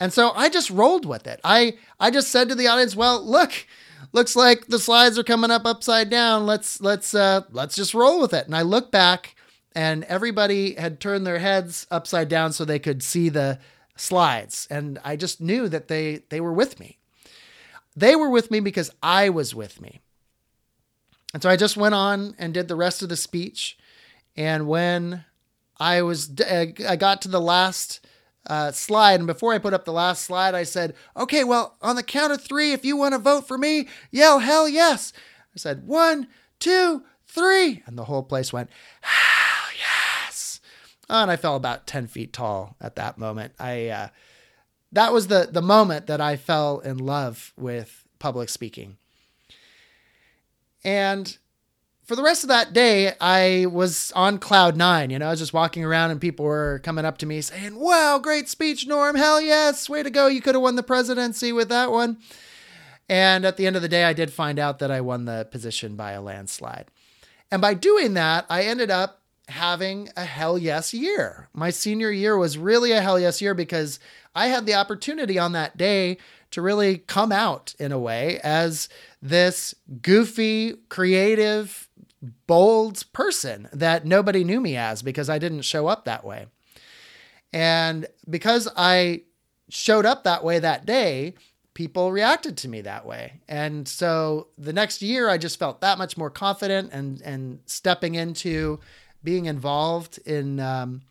And 0.00 0.12
so 0.12 0.32
I 0.34 0.48
just 0.48 0.70
rolled 0.70 1.06
with 1.06 1.26
it. 1.26 1.40
I 1.44 1.76
I 2.00 2.10
just 2.10 2.28
said 2.28 2.48
to 2.48 2.56
the 2.56 2.66
audience, 2.66 2.96
"Well, 2.96 3.24
look, 3.24 3.52
looks 4.12 4.34
like 4.34 4.66
the 4.66 4.80
slides 4.80 5.18
are 5.18 5.24
coming 5.24 5.52
up 5.52 5.64
upside 5.64 6.10
down. 6.10 6.46
Let's 6.46 6.80
let's 6.80 7.14
uh 7.14 7.42
let's 7.52 7.76
just 7.76 7.94
roll 7.94 8.20
with 8.20 8.34
it." 8.34 8.46
And 8.46 8.56
I 8.56 8.62
look 8.62 8.90
back 8.90 9.33
and 9.74 10.04
everybody 10.04 10.74
had 10.74 11.00
turned 11.00 11.26
their 11.26 11.38
heads 11.38 11.86
upside 11.90 12.28
down 12.28 12.52
so 12.52 12.64
they 12.64 12.78
could 12.78 13.02
see 13.02 13.28
the 13.28 13.58
slides. 13.96 14.66
And 14.70 14.98
i 15.04 15.16
just 15.16 15.40
knew 15.40 15.68
that 15.68 15.88
they 15.88 16.22
they 16.28 16.40
were 16.40 16.52
with 16.52 16.78
me. 16.80 16.98
They 17.96 18.16
were 18.16 18.30
with 18.30 18.50
me 18.50 18.60
because 18.60 18.90
i 19.02 19.28
was 19.28 19.54
with 19.54 19.80
me. 19.80 20.00
And 21.32 21.42
so 21.42 21.48
i 21.48 21.56
just 21.56 21.76
went 21.76 21.94
on 21.94 22.34
and 22.38 22.54
did 22.54 22.68
the 22.68 22.76
rest 22.76 23.02
of 23.02 23.08
the 23.08 23.16
speech. 23.16 23.76
And 24.36 24.66
when 24.66 25.24
i 25.78 26.02
was 26.02 26.30
i 26.48 26.96
got 26.96 27.22
to 27.22 27.28
the 27.28 27.40
last 27.40 28.06
uh, 28.46 28.70
slide 28.70 29.20
and 29.20 29.26
before 29.26 29.54
i 29.54 29.58
put 29.58 29.72
up 29.72 29.86
the 29.86 29.92
last 29.92 30.22
slide 30.22 30.54
i 30.54 30.64
said 30.64 30.94
okay 31.16 31.44
well 31.44 31.78
on 31.80 31.96
the 31.96 32.02
count 32.02 32.30
of 32.30 32.42
three 32.42 32.72
if 32.72 32.84
you 32.84 32.94
want 32.94 33.14
to 33.14 33.18
vote 33.18 33.48
for 33.48 33.56
me 33.56 33.88
yell 34.10 34.38
hell 34.38 34.68
yes. 34.68 35.14
I 35.54 35.58
said 35.58 35.86
one 35.86 36.28
two 36.58 37.04
three. 37.26 37.82
And 37.86 37.98
the 37.98 38.04
whole 38.04 38.22
place 38.22 38.52
went 38.52 38.70
and 41.08 41.30
I 41.30 41.36
fell 41.36 41.56
about 41.56 41.86
10 41.86 42.06
feet 42.06 42.32
tall 42.32 42.76
at 42.80 42.96
that 42.96 43.18
moment. 43.18 43.54
I, 43.58 43.88
uh, 43.88 44.08
that 44.92 45.12
was 45.12 45.26
the, 45.26 45.48
the 45.50 45.62
moment 45.62 46.06
that 46.06 46.20
I 46.20 46.36
fell 46.36 46.78
in 46.80 46.98
love 46.98 47.52
with 47.56 48.04
public 48.18 48.48
speaking. 48.48 48.96
And 50.84 51.36
for 52.04 52.14
the 52.14 52.22
rest 52.22 52.44
of 52.44 52.48
that 52.48 52.72
day, 52.72 53.14
I 53.20 53.66
was 53.66 54.12
on 54.14 54.38
cloud 54.38 54.76
nine. 54.76 55.10
You 55.10 55.18
know, 55.18 55.26
I 55.26 55.30
was 55.30 55.40
just 55.40 55.54
walking 55.54 55.84
around 55.84 56.10
and 56.10 56.20
people 56.20 56.44
were 56.44 56.80
coming 56.84 57.04
up 57.04 57.18
to 57.18 57.26
me 57.26 57.40
saying, 57.40 57.76
Wow, 57.76 58.18
great 58.18 58.48
speech, 58.48 58.86
Norm. 58.86 59.16
Hell 59.16 59.40
yes. 59.40 59.88
Way 59.88 60.02
to 60.02 60.10
go. 60.10 60.26
You 60.26 60.42
could 60.42 60.54
have 60.54 60.62
won 60.62 60.76
the 60.76 60.82
presidency 60.82 61.50
with 61.50 61.70
that 61.70 61.90
one. 61.90 62.18
And 63.08 63.44
at 63.44 63.56
the 63.56 63.66
end 63.66 63.76
of 63.76 63.82
the 63.82 63.88
day, 63.88 64.04
I 64.04 64.12
did 64.12 64.32
find 64.32 64.58
out 64.58 64.78
that 64.78 64.90
I 64.90 65.00
won 65.00 65.24
the 65.24 65.48
position 65.50 65.96
by 65.96 66.12
a 66.12 66.22
landslide. 66.22 66.90
And 67.50 67.60
by 67.60 67.74
doing 67.74 68.14
that, 68.14 68.46
I 68.48 68.62
ended 68.62 68.90
up 68.90 69.23
having 69.48 70.08
a 70.16 70.24
hell 70.24 70.56
yes 70.58 70.94
year. 70.94 71.48
My 71.52 71.70
senior 71.70 72.10
year 72.10 72.36
was 72.36 72.58
really 72.58 72.92
a 72.92 73.00
hell 73.00 73.18
yes 73.18 73.40
year 73.42 73.54
because 73.54 74.00
I 74.34 74.48
had 74.48 74.66
the 74.66 74.74
opportunity 74.74 75.38
on 75.38 75.52
that 75.52 75.76
day 75.76 76.18
to 76.50 76.62
really 76.62 76.98
come 76.98 77.32
out 77.32 77.74
in 77.78 77.92
a 77.92 77.98
way 77.98 78.38
as 78.42 78.88
this 79.20 79.74
goofy, 80.02 80.74
creative, 80.88 81.88
bold 82.46 83.04
person 83.12 83.68
that 83.72 84.06
nobody 84.06 84.44
knew 84.44 84.60
me 84.60 84.76
as 84.76 85.02
because 85.02 85.28
I 85.28 85.38
didn't 85.38 85.62
show 85.62 85.86
up 85.86 86.04
that 86.04 86.24
way. 86.24 86.46
And 87.52 88.06
because 88.28 88.68
I 88.76 89.22
showed 89.68 90.06
up 90.06 90.24
that 90.24 90.44
way 90.44 90.58
that 90.58 90.86
day, 90.86 91.34
people 91.74 92.12
reacted 92.12 92.56
to 92.58 92.68
me 92.68 92.80
that 92.82 93.04
way. 93.04 93.40
And 93.48 93.86
so 93.86 94.48
the 94.56 94.72
next 94.72 95.02
year 95.02 95.28
I 95.28 95.38
just 95.38 95.58
felt 95.58 95.80
that 95.80 95.98
much 95.98 96.16
more 96.16 96.30
confident 96.30 96.92
and 96.92 97.20
and 97.22 97.58
stepping 97.66 98.14
into 98.14 98.80
being 99.24 99.46
involved 99.46 100.18
in 100.26 100.60
um, 100.60 101.02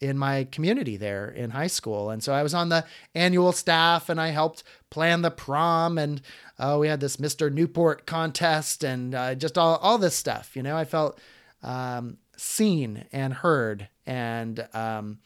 in 0.00 0.16
my 0.16 0.44
community 0.44 0.96
there 0.96 1.28
in 1.28 1.50
high 1.50 1.66
school. 1.66 2.10
And 2.10 2.22
so 2.22 2.32
I 2.32 2.42
was 2.42 2.54
on 2.54 2.68
the 2.68 2.84
annual 3.14 3.52
staff 3.52 4.08
and 4.08 4.20
I 4.20 4.28
helped 4.28 4.62
plan 4.90 5.22
the 5.22 5.30
prom 5.30 5.98
and 5.98 6.22
uh, 6.58 6.76
we 6.80 6.88
had 6.88 7.00
this 7.00 7.16
Mr. 7.16 7.52
Newport 7.52 8.06
contest 8.06 8.84
and 8.84 9.14
uh, 9.14 9.34
just 9.34 9.58
all, 9.58 9.76
all 9.76 9.98
this 9.98 10.14
stuff. 10.14 10.54
You 10.54 10.62
know, 10.62 10.76
I 10.76 10.84
felt 10.84 11.18
um, 11.62 12.18
seen 12.36 13.06
and 13.12 13.34
heard 13.34 13.88
and 14.06 14.66
um, 14.72 15.18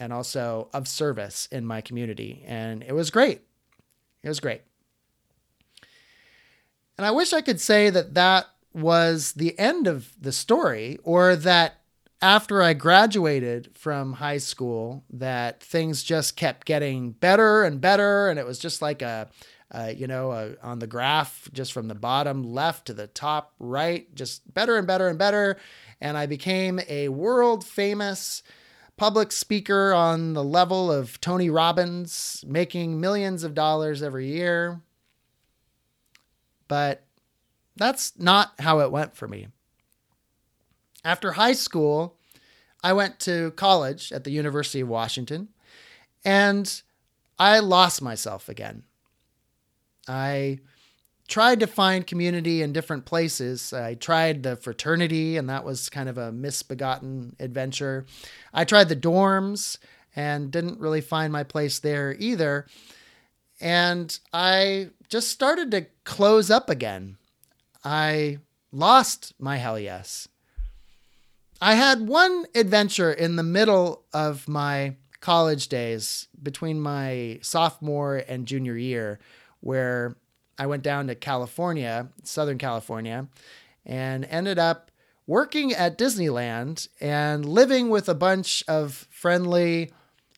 and 0.00 0.12
also 0.12 0.68
of 0.72 0.88
service 0.88 1.46
in 1.52 1.64
my 1.64 1.80
community. 1.80 2.42
And 2.46 2.82
it 2.82 2.92
was 2.92 3.10
great. 3.10 3.42
It 4.22 4.28
was 4.28 4.40
great. 4.40 4.62
And 6.96 7.06
I 7.06 7.10
wish 7.10 7.32
I 7.32 7.42
could 7.42 7.60
say 7.60 7.90
that 7.90 8.14
that 8.14 8.46
was 8.72 9.32
the 9.32 9.56
end 9.58 9.86
of 9.86 10.12
the 10.20 10.32
story 10.32 10.98
or 11.04 11.36
that 11.36 11.83
after 12.20 12.62
I 12.62 12.72
graduated 12.74 13.70
from 13.74 14.14
high 14.14 14.38
school 14.38 15.04
that 15.10 15.62
things 15.62 16.02
just 16.02 16.36
kept 16.36 16.66
getting 16.66 17.12
better 17.12 17.64
and 17.64 17.80
better. 17.80 18.28
And 18.28 18.38
it 18.38 18.46
was 18.46 18.58
just 18.58 18.80
like 18.80 19.02
a, 19.02 19.28
uh, 19.70 19.92
you 19.94 20.06
know, 20.06 20.56
on 20.62 20.78
the 20.78 20.86
graph, 20.86 21.48
just 21.52 21.72
from 21.72 21.88
the 21.88 21.94
bottom 21.94 22.42
left 22.42 22.86
to 22.86 22.94
the 22.94 23.06
top 23.08 23.52
right, 23.58 24.12
just 24.14 24.52
better 24.52 24.76
and 24.76 24.86
better 24.86 25.08
and 25.08 25.18
better. 25.18 25.56
And 26.00 26.16
I 26.16 26.26
became 26.26 26.80
a 26.88 27.08
world 27.08 27.64
famous 27.64 28.42
public 28.96 29.32
speaker 29.32 29.92
on 29.92 30.34
the 30.34 30.44
level 30.44 30.90
of 30.90 31.20
Tony 31.20 31.50
Robbins, 31.50 32.44
making 32.46 33.00
millions 33.00 33.44
of 33.44 33.54
dollars 33.54 34.02
every 34.02 34.28
year. 34.28 34.80
But 36.68 37.04
that's 37.76 38.12
not 38.18 38.52
how 38.60 38.80
it 38.80 38.92
went 38.92 39.16
for 39.16 39.26
me. 39.26 39.48
After 41.04 41.32
high 41.32 41.52
school, 41.52 42.16
I 42.82 42.92
went 42.92 43.20
to 43.20 43.50
college 43.52 44.12
at 44.12 44.24
the 44.24 44.30
University 44.30 44.80
of 44.80 44.88
Washington 44.88 45.48
and 46.24 46.82
I 47.38 47.58
lost 47.58 48.00
myself 48.02 48.48
again. 48.48 48.84
I 50.08 50.60
tried 51.28 51.60
to 51.60 51.66
find 51.66 52.06
community 52.06 52.62
in 52.62 52.72
different 52.72 53.04
places. 53.04 53.72
I 53.72 53.94
tried 53.94 54.42
the 54.42 54.56
fraternity, 54.56 55.36
and 55.36 55.48
that 55.48 55.64
was 55.64 55.88
kind 55.88 56.08
of 56.08 56.18
a 56.18 56.32
misbegotten 56.32 57.36
adventure. 57.40 58.04
I 58.52 58.64
tried 58.64 58.88
the 58.88 58.96
dorms 58.96 59.78
and 60.14 60.50
didn't 60.50 60.80
really 60.80 61.00
find 61.00 61.32
my 61.32 61.42
place 61.42 61.78
there 61.78 62.14
either. 62.18 62.66
And 63.60 64.16
I 64.32 64.90
just 65.08 65.30
started 65.30 65.70
to 65.72 65.86
close 66.04 66.50
up 66.50 66.68
again. 66.68 67.16
I 67.82 68.38
lost 68.70 69.32
my 69.38 69.56
hell 69.56 69.78
yes. 69.78 70.28
I 71.60 71.74
had 71.74 72.06
one 72.06 72.46
adventure 72.54 73.12
in 73.12 73.36
the 73.36 73.42
middle 73.42 74.04
of 74.12 74.48
my 74.48 74.96
college 75.20 75.68
days 75.68 76.28
between 76.42 76.80
my 76.80 77.38
sophomore 77.42 78.16
and 78.28 78.46
junior 78.46 78.76
year 78.76 79.18
where 79.60 80.16
I 80.58 80.66
went 80.66 80.82
down 80.82 81.06
to 81.06 81.14
California, 81.14 82.08
Southern 82.22 82.58
California, 82.58 83.28
and 83.86 84.24
ended 84.26 84.58
up 84.58 84.90
working 85.26 85.72
at 85.72 85.96
Disneyland 85.96 86.88
and 87.00 87.46
living 87.46 87.88
with 87.88 88.08
a 88.08 88.14
bunch 88.14 88.62
of 88.68 89.06
friendly 89.10 89.92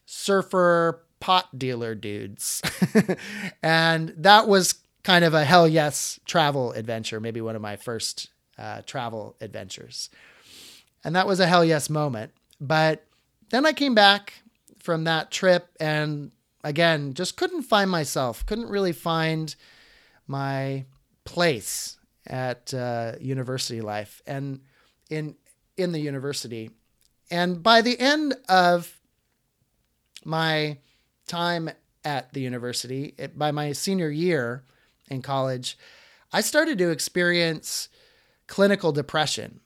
surfer 0.04 1.02
pot 1.18 1.58
dealer 1.58 1.94
dudes. 1.94 2.62
and 3.62 4.14
that 4.16 4.46
was 4.46 4.74
kind 5.02 5.24
of 5.24 5.34
a 5.34 5.44
hell 5.44 5.66
yes 5.66 6.20
travel 6.24 6.72
adventure, 6.72 7.20
maybe 7.20 7.40
one 7.40 7.56
of 7.56 7.62
my 7.62 7.76
first 7.76 8.28
uh, 8.58 8.82
travel 8.86 9.36
adventures. 9.40 10.08
And 11.06 11.14
that 11.14 11.28
was 11.28 11.38
a 11.38 11.46
hell 11.46 11.64
yes 11.64 11.88
moment. 11.88 12.32
But 12.60 13.06
then 13.50 13.64
I 13.64 13.72
came 13.72 13.94
back 13.94 14.42
from 14.80 15.04
that 15.04 15.30
trip 15.30 15.68
and 15.78 16.32
again, 16.64 17.14
just 17.14 17.36
couldn't 17.36 17.62
find 17.62 17.88
myself, 17.88 18.44
couldn't 18.44 18.68
really 18.68 18.92
find 18.92 19.54
my 20.26 20.84
place 21.24 21.96
at 22.26 22.74
uh, 22.74 23.12
university 23.20 23.80
life 23.80 24.20
and 24.26 24.62
in 25.08 25.36
in 25.76 25.92
the 25.92 26.00
university. 26.00 26.72
And 27.30 27.62
by 27.62 27.82
the 27.82 27.96
end 28.00 28.34
of 28.48 28.98
my 30.24 30.78
time 31.28 31.70
at 32.04 32.32
the 32.32 32.40
university, 32.40 33.14
it, 33.16 33.38
by 33.38 33.52
my 33.52 33.70
senior 33.70 34.10
year 34.10 34.64
in 35.08 35.22
college, 35.22 35.78
I 36.32 36.40
started 36.40 36.78
to 36.78 36.90
experience 36.90 37.88
clinical 38.48 38.90
depression. 38.90 39.60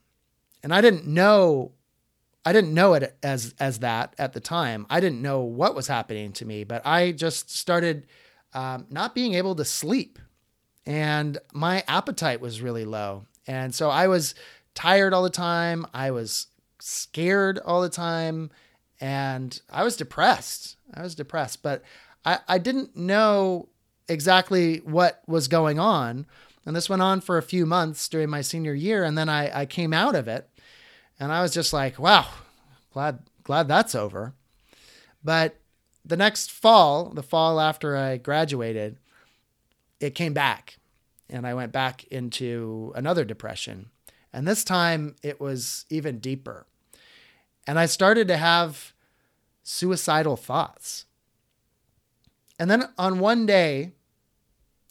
And 0.63 0.75
I 0.75 0.81
didn't 0.81 1.07
know 1.07 1.73
I 2.45 2.53
didn't 2.53 2.73
know 2.73 2.95
it 2.95 3.17
as 3.23 3.55
as 3.61 3.81
that 3.81 4.15
at 4.19 4.33
the 4.33 4.41
time. 4.41 4.87
I 4.89 5.01
didn't 5.01 5.23
know 5.23 5.41
what 5.41 5.75
was 5.75 5.89
happening 5.89 6.33
to 6.35 6.45
me, 6.45 6.65
but 6.65 6.85
I 6.87 7.13
just 7.13 7.51
started 7.51 8.07
um, 8.55 8.87
not 8.91 9.15
being 9.15 9.35
able 9.35 9.55
to 9.57 9.65
sleep, 9.65 10.19
and 10.87 11.39
my 11.53 11.85
appetite 11.87 12.41
was 12.41 12.63
really 12.63 12.85
low, 12.85 13.27
and 13.47 13.75
so 13.75 13.91
I 13.91 14.09
was 14.09 14.35
tired 14.75 15.13
all 15.13 15.23
the 15.23 15.31
time. 15.31 15.87
I 15.93 16.11
was 16.11 16.47
scared 16.79 17.59
all 17.59 17.83
the 17.83 17.91
time, 17.91 18.51
and 19.01 19.61
I 19.71 19.85
was 19.85 19.97
depressed. 19.97 20.77
I 20.95 21.03
was 21.03 21.15
depressed, 21.15 21.63
but 21.63 21.83
I, 22.25 22.39
I 22.49 22.59
didn't 22.59 22.97
know 22.97 23.69
exactly 24.09 24.79
what 24.79 25.23
was 25.27 25.47
going 25.47 25.79
on. 25.79 26.27
And 26.67 26.77
this 26.77 26.91
went 26.91 27.01
on 27.01 27.21
for 27.21 27.39
a 27.39 27.43
few 27.43 27.65
months 27.65 28.07
during 28.09 28.29
my 28.29 28.43
senior 28.43 28.75
year, 28.75 29.03
and 29.03 29.17
then 29.17 29.29
I, 29.29 29.61
I 29.61 29.67
came 29.67 29.95
out 29.95 30.15
of 30.15 30.29
it 30.29 30.49
and 31.21 31.31
I 31.31 31.43
was 31.43 31.53
just 31.53 31.73
like, 31.73 31.99
wow, 31.99 32.27
glad 32.93 33.21
glad 33.45 33.69
that's 33.69 33.95
over. 33.95 34.35
But 35.23 35.57
the 36.05 36.17
next 36.17 36.51
fall, 36.51 37.11
the 37.11 37.23
fall 37.23 37.61
after 37.61 37.97
I 37.97 38.17
graduated, 38.17 38.99
it 40.01 40.15
came 40.15 40.33
back. 40.33 40.79
And 41.29 41.47
I 41.47 41.55
went 41.55 41.73
back 41.73 42.05
into 42.05 42.93
another 42.97 43.25
depression. 43.25 43.91
And 44.33 44.49
this 44.49 44.65
time 44.65 45.15
it 45.23 45.41
was 45.41 45.85
even 45.91 46.19
deeper. 46.19 46.67
And 47.67 47.79
I 47.79 47.87
started 47.87 48.27
to 48.29 48.37
have 48.37 48.95
suicidal 49.63 50.37
thoughts. 50.37 51.05
And 52.59 52.71
then 52.71 52.89
on 52.99 53.21
one 53.21 53.47
day, 53.47 53.93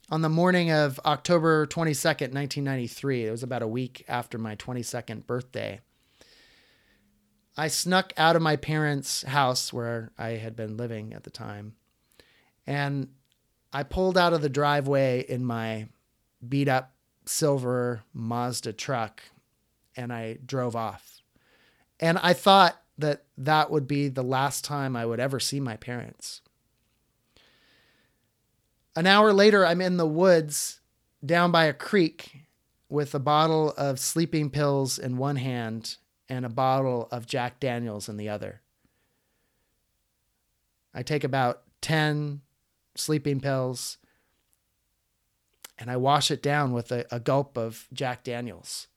on 0.09 0.21
the 0.21 0.29
morning 0.29 0.71
of 0.71 0.99
October 1.05 1.67
22nd, 1.67 2.33
1993, 2.33 3.25
it 3.25 3.31
was 3.31 3.43
about 3.43 3.61
a 3.61 3.67
week 3.67 4.05
after 4.07 4.37
my 4.37 4.55
22nd 4.55 5.27
birthday, 5.27 5.81
I 7.59 7.67
snuck 7.67 8.13
out 8.15 8.37
of 8.37 8.41
my 8.41 8.55
parents' 8.55 9.23
house 9.23 9.73
where 9.73 10.13
I 10.17 10.29
had 10.29 10.55
been 10.55 10.77
living 10.77 11.13
at 11.13 11.25
the 11.25 11.29
time. 11.29 11.73
And 12.65 13.09
I 13.73 13.83
pulled 13.83 14.17
out 14.17 14.31
of 14.31 14.41
the 14.41 14.47
driveway 14.47 15.25
in 15.27 15.43
my 15.43 15.89
beat 16.47 16.69
up 16.69 16.93
silver 17.25 18.03
Mazda 18.13 18.71
truck 18.71 19.23
and 19.93 20.13
I 20.13 20.37
drove 20.45 20.73
off. 20.73 21.21
And 21.99 22.17
I 22.19 22.31
thought 22.31 22.81
that 22.97 23.25
that 23.37 23.69
would 23.69 23.89
be 23.89 24.07
the 24.07 24.23
last 24.23 24.63
time 24.63 24.95
I 24.95 25.05
would 25.05 25.19
ever 25.19 25.41
see 25.41 25.59
my 25.59 25.75
parents. 25.75 26.39
An 28.95 29.05
hour 29.05 29.33
later, 29.33 29.65
I'm 29.65 29.81
in 29.81 29.97
the 29.97 30.07
woods 30.07 30.79
down 31.25 31.51
by 31.51 31.65
a 31.65 31.73
creek 31.73 32.45
with 32.87 33.13
a 33.13 33.19
bottle 33.19 33.73
of 33.75 33.99
sleeping 33.99 34.49
pills 34.49 34.97
in 34.97 35.17
one 35.17 35.35
hand 35.35 35.97
and 36.29 36.45
a 36.45 36.49
bottle 36.49 37.07
of 37.11 37.25
Jack 37.25 37.59
Daniels 37.59 38.07
in 38.07 38.17
the 38.17 38.29
other. 38.29 38.61
I 40.93 41.03
take 41.03 41.23
about 41.23 41.63
10 41.81 42.41
sleeping 42.95 43.39
pills 43.39 43.97
and 45.77 45.89
I 45.89 45.97
wash 45.97 46.29
it 46.29 46.43
down 46.43 46.73
with 46.73 46.91
a, 46.91 47.05
a 47.11 47.19
gulp 47.19 47.57
of 47.57 47.87
Jack 47.93 48.23
Daniels. 48.23 48.87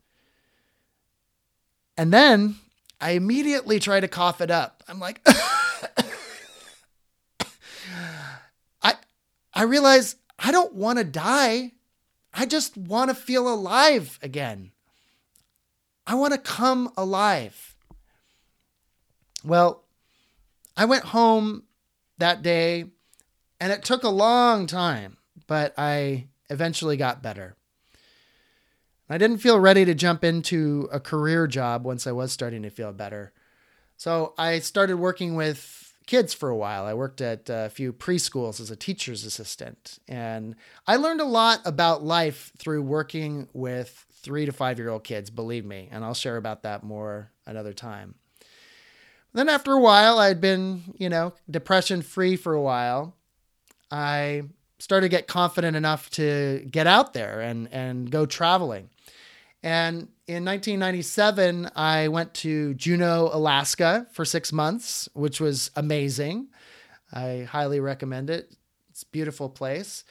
And 1.97 2.13
then 2.13 2.57
I 3.01 3.13
immediately 3.13 3.79
try 3.79 4.01
to 4.01 4.09
cough 4.09 4.41
it 4.41 4.51
up. 4.51 4.83
I'm 4.89 4.99
like, 4.99 5.21
I, 8.83 8.95
I 9.55 9.63
realize 9.63 10.17
I 10.39 10.51
don't 10.51 10.75
want 10.75 10.99
to 10.99 11.05
die. 11.05 11.73
I 12.35 12.47
just 12.47 12.77
want 12.77 13.11
to 13.11 13.15
feel 13.15 13.53
alive 13.53 14.19
again. 14.23 14.73
I 16.07 16.15
want 16.15 16.33
to 16.33 16.39
come 16.39 16.93
alive. 16.97 17.77
Well, 19.45 19.85
I 20.77 20.85
went 20.85 21.05
home 21.07 21.65
that 22.19 22.43
day 22.43 22.87
and 23.61 23.73
it 23.73 23.85
took 23.85 24.03
a 24.03 24.09
long 24.09 24.67
time, 24.67 25.17
but 25.47 25.75
I 25.79 26.27
eventually 26.51 26.97
got 26.97 27.23
better. 27.23 27.57
I 29.09 29.19
didn't 29.19 29.39
feel 29.39 29.61
ready 29.61 29.85
to 29.85 29.95
jump 29.95 30.25
into 30.25 30.89
a 30.91 30.99
career 30.99 31.47
job 31.47 31.85
once 31.85 32.07
I 32.07 32.13
was 32.13 32.33
starting 32.33 32.63
to 32.63 32.71
feel 32.71 32.93
better. 32.93 33.33
So 33.97 34.35
I 34.39 34.59
started 34.61 34.97
working 34.97 35.35
with 35.35 35.93
kids 36.07 36.33
for 36.35 36.49
a 36.49 36.57
while. 36.57 36.85
I 36.85 36.95
worked 36.95 37.21
at 37.21 37.49
a 37.49 37.69
few 37.69 37.93
preschools 37.93 38.61
as 38.61 38.71
a 38.71 38.77
teacher's 38.77 39.25
assistant. 39.25 39.99
And 40.09 40.57
I 40.87 40.97
learned 40.97 41.21
a 41.21 41.27
lot 41.27 41.61
about 41.65 42.03
life 42.03 42.53
through 42.59 42.83
working 42.83 43.49
with 43.53 44.07
three 44.23 44.47
to 44.47 44.53
five 44.53 44.79
year 44.79 44.89
old 44.89 45.05
kids, 45.05 45.31
believe 45.31 45.65
me. 45.65 45.89
And 45.91 46.05
I'll 46.05 46.15
share 46.15 46.37
about 46.37 46.63
that 46.63 46.83
more 46.83 47.31
another 47.47 47.73
time. 47.73 48.15
Then 49.35 49.49
after 49.49 49.73
a 49.73 49.81
while, 49.81 50.19
I'd 50.19 50.41
been, 50.41 50.95
you 50.99 51.09
know, 51.09 51.33
depression 51.51 52.03
free 52.03 52.37
for 52.37 52.53
a 52.53 52.61
while. 52.61 53.17
I 53.91 54.43
started 54.79 55.07
to 55.07 55.17
get 55.17 55.27
confident 55.27 55.77
enough 55.77 56.11
to 56.11 56.67
get 56.71 56.87
out 56.87 57.15
there 57.15 57.41
and, 57.41 57.69
and 57.73 58.11
go 58.11 58.27
traveling. 58.27 58.91
And 59.63 60.09
in 60.27 60.45
1997, 60.45 61.71
I 61.77 62.09
went 62.09 62.35
to 62.35 62.75
Juneau, 62.75 63.31
Alaska 63.33 64.07
for 64.13 64.25
six 64.25 64.53
months, 64.53 65.09
which 65.15 65.41
was 65.41 65.71
amazing. 65.77 66.49
I 67.13 67.47
highly 67.49 67.79
recommend 67.79 68.29
it. 68.29 68.53
It's 68.91 69.03
a 69.03 69.07
beautiful 69.07 69.49
place. 69.49 70.05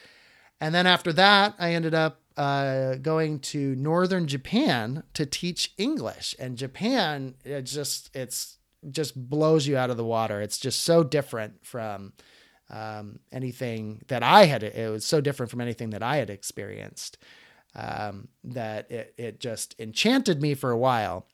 And 0.62 0.74
then 0.74 0.88
after 0.88 1.12
that, 1.14 1.56
I 1.60 1.74
ended 1.74 1.94
up 1.94 2.21
uh, 2.42 2.96
going 2.96 3.38
to 3.40 3.76
northern 3.76 4.26
Japan 4.26 5.04
to 5.14 5.28
teach 5.28 5.74
English, 5.78 6.36
and 6.40 6.58
Japan 6.58 7.36
it 7.46 7.62
just 7.68 8.10
it's 8.16 8.58
just 8.90 9.30
blows 9.30 9.68
you 9.68 9.78
out 9.78 9.92
of 9.92 9.98
the 9.98 10.04
water. 10.04 10.42
It's 10.42 10.58
just 10.58 10.82
so 10.82 11.04
different 11.04 11.64
from 11.64 12.14
um, 12.72 13.20
anything 13.32 14.02
that 14.08 14.24
I 14.24 14.46
had. 14.46 14.64
It 14.64 14.90
was 14.90 15.06
so 15.06 15.22
different 15.22 15.52
from 15.52 15.62
anything 15.62 15.92
that 15.92 16.02
I 16.02 16.16
had 16.16 16.32
experienced 16.32 17.20
um, 17.76 18.30
that 18.44 18.90
it, 18.90 19.14
it 19.18 19.40
just 19.40 19.76
enchanted 19.78 20.42
me 20.42 20.56
for 20.56 20.72
a 20.72 20.78
while. 20.78 21.28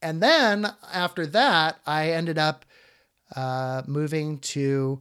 And 0.00 0.22
then 0.22 0.74
after 0.94 1.26
that, 1.26 1.80
I 1.84 2.10
ended 2.10 2.38
up 2.38 2.64
uh, 3.34 3.82
moving 3.84 4.38
to 4.38 5.00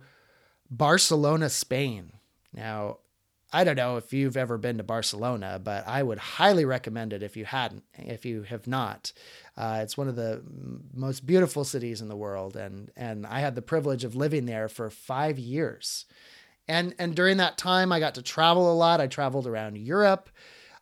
Barcelona, 0.72 1.52
Spain. 1.52 2.14
Now, 2.52 2.98
I 3.52 3.64
don't 3.64 3.78
know 3.78 3.96
if 3.96 4.12
you've 4.12 4.36
ever 4.36 4.58
been 4.58 4.78
to 4.78 4.84
Barcelona, 4.84 5.60
but 5.64 5.88
I 5.88 6.04
would 6.04 6.18
highly 6.18 6.66
recommend 6.66 7.14
it 7.14 7.24
if 7.24 7.38
you 7.38 7.46
hadn't, 7.46 7.84
if 7.98 8.26
you 8.26 8.44
have 8.44 8.68
not. 8.68 9.14
Uh, 9.56 9.80
it's 9.82 9.98
one 9.98 10.10
of 10.10 10.18
the 10.18 10.44
most 10.94 11.26
beautiful 11.26 11.64
cities 11.64 12.02
in 12.02 12.10
the 12.10 12.16
world, 12.16 12.58
and 12.58 12.92
and 12.98 13.26
I 13.26 13.40
had 13.40 13.56
the 13.56 13.62
privilege 13.62 14.04
of 14.04 14.16
living 14.16 14.46
there 14.46 14.68
for 14.68 14.90
five 14.90 15.40
years, 15.40 16.06
and 16.68 16.94
and 17.00 17.16
during 17.16 17.38
that 17.38 17.58
time 17.58 17.92
I 17.92 18.02
got 18.02 18.16
to 18.16 18.22
travel 18.22 18.72
a 18.72 18.76
lot. 18.76 19.00
I 19.00 19.08
traveled 19.08 19.48
around 19.48 19.78
Europe. 19.78 20.30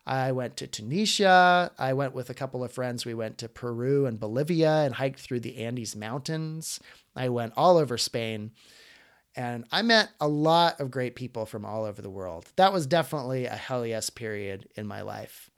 I 0.04 0.32
went 0.32 0.56
to 0.58 0.68
Tunisia. 0.68 1.72
I 1.78 1.92
went 1.92 2.14
with 2.14 2.30
a 2.30 2.34
couple 2.34 2.62
of 2.62 2.72
friends. 2.72 3.04
We 3.04 3.14
went 3.14 3.38
to 3.38 3.48
Peru 3.48 4.06
and 4.06 4.20
Bolivia 4.20 4.82
and 4.84 4.94
hiked 4.94 5.18
through 5.18 5.40
the 5.40 5.58
Andes 5.58 5.96
Mountains. 5.96 6.78
I 7.16 7.28
went 7.28 7.54
all 7.56 7.76
over 7.76 7.98
Spain 7.98 8.52
and 9.36 9.66
I 9.70 9.82
met 9.82 10.10
a 10.20 10.26
lot 10.26 10.80
of 10.80 10.90
great 10.90 11.14
people 11.14 11.44
from 11.44 11.64
all 11.64 11.84
over 11.84 12.00
the 12.00 12.10
world. 12.10 12.46
That 12.56 12.72
was 12.72 12.86
definitely 12.86 13.44
a 13.44 13.54
hell 13.54 13.86
yes 13.86 14.08
period 14.08 14.68
in 14.74 14.86
my 14.86 15.02
life. 15.02 15.50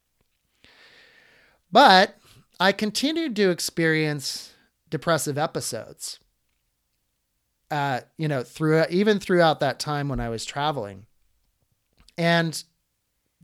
But 1.70 2.18
I 2.58 2.72
continued 2.72 3.36
to 3.36 3.50
experience 3.50 4.52
depressive 4.90 5.38
episodes. 5.38 6.18
Uh, 7.70 8.00
you 8.16 8.26
know, 8.26 8.42
through 8.42 8.86
even 8.88 9.20
throughout 9.20 9.60
that 9.60 9.78
time 9.78 10.08
when 10.08 10.20
I 10.20 10.30
was 10.30 10.46
traveling. 10.46 11.04
And 12.16 12.64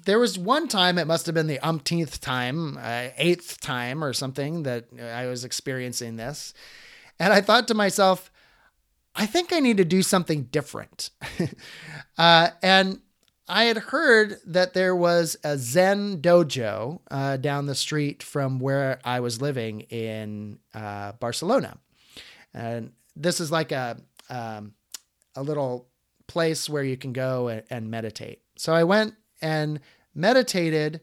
there 0.02 0.18
was 0.18 0.38
one 0.38 0.66
time, 0.66 0.98
it 0.98 1.06
must 1.06 1.26
have 1.26 1.34
been 1.34 1.46
the 1.46 1.60
umpteenth 1.60 2.20
time, 2.20 2.78
uh, 2.78 3.08
eighth 3.16 3.60
time 3.60 4.02
or 4.02 4.12
something 4.12 4.64
that 4.64 4.86
I 5.00 5.26
was 5.26 5.44
experiencing 5.44 6.16
this. 6.16 6.54
And 7.20 7.32
I 7.32 7.40
thought 7.40 7.68
to 7.68 7.74
myself, 7.74 8.32
I 9.14 9.26
think 9.26 9.52
I 9.52 9.60
need 9.60 9.76
to 9.76 9.84
do 9.84 10.02
something 10.02 10.44
different. 10.44 11.10
uh, 12.18 12.48
and 12.62 13.00
I 13.48 13.64
had 13.64 13.76
heard 13.76 14.38
that 14.46 14.74
there 14.74 14.96
was 14.96 15.36
a 15.44 15.58
Zen 15.58 16.20
dojo 16.20 17.00
uh, 17.10 17.36
down 17.36 17.66
the 17.66 17.74
street 17.74 18.22
from 18.22 18.58
where 18.58 19.00
I 19.04 19.20
was 19.20 19.40
living 19.40 19.82
in 19.82 20.58
uh, 20.72 21.12
Barcelona. 21.12 21.78
And 22.52 22.92
this 23.14 23.40
is 23.40 23.52
like 23.52 23.70
a, 23.70 23.98
um, 24.30 24.74
a 25.36 25.42
little 25.42 25.88
place 26.26 26.68
where 26.68 26.82
you 26.82 26.96
can 26.96 27.12
go 27.12 27.48
and, 27.48 27.62
and 27.68 27.90
meditate. 27.90 28.40
So 28.56 28.72
I 28.72 28.84
went 28.84 29.14
and 29.42 29.80
meditated 30.14 31.02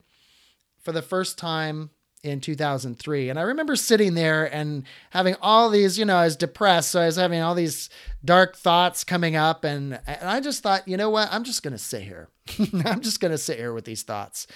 for 0.82 0.92
the 0.92 1.02
first 1.02 1.38
time 1.38 1.92
in 2.24 2.40
2003. 2.40 3.30
And 3.30 3.40
I 3.40 3.42
remember 3.44 3.76
sitting 3.76 4.14
there 4.14 4.54
and 4.54 4.84
having 5.10 5.36
all 5.42 5.70
these, 5.70 5.98
you 5.98 6.06
know, 6.06 6.18
I 6.18 6.26
was 6.26 6.36
depressed. 6.36 6.92
So 6.92 7.02
I 7.02 7.06
was 7.08 7.16
having 7.16 7.42
all 7.42 7.56
these 7.56 7.90
dark 8.24 8.56
thoughts 8.56 9.04
coming 9.04 9.36
up. 9.36 9.64
And, 9.64 10.00
and 10.06 10.30
I 10.30 10.40
just 10.40 10.62
thought, 10.62 10.88
you 10.88 10.98
know 10.98 11.10
what? 11.10 11.30
I'm 11.32 11.44
just 11.44 11.64
going 11.64 11.74
to 11.74 11.78
sit 11.78 12.04
here. 12.04 12.30
I'm 12.86 13.02
just 13.02 13.20
going 13.20 13.32
to 13.32 13.38
sit 13.38 13.58
here 13.58 13.74
with 13.74 13.86
these 13.86 14.04
thoughts. 14.04 14.48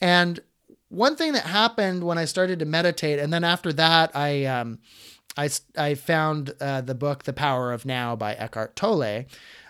And 0.00 0.40
one 0.88 1.16
thing 1.16 1.32
that 1.32 1.44
happened 1.44 2.04
when 2.04 2.18
I 2.18 2.24
started 2.24 2.58
to 2.60 2.64
meditate, 2.64 3.18
and 3.18 3.32
then 3.32 3.44
after 3.44 3.72
that, 3.74 4.14
I, 4.14 4.44
um, 4.46 4.78
I, 5.36 5.48
I 5.76 5.94
found 5.94 6.54
uh, 6.60 6.80
the 6.82 6.94
book, 6.94 7.24
The 7.24 7.32
Power 7.32 7.72
of 7.72 7.86
Now 7.86 8.16
by 8.16 8.34
Eckhart 8.34 8.76
Tolle. 8.76 9.24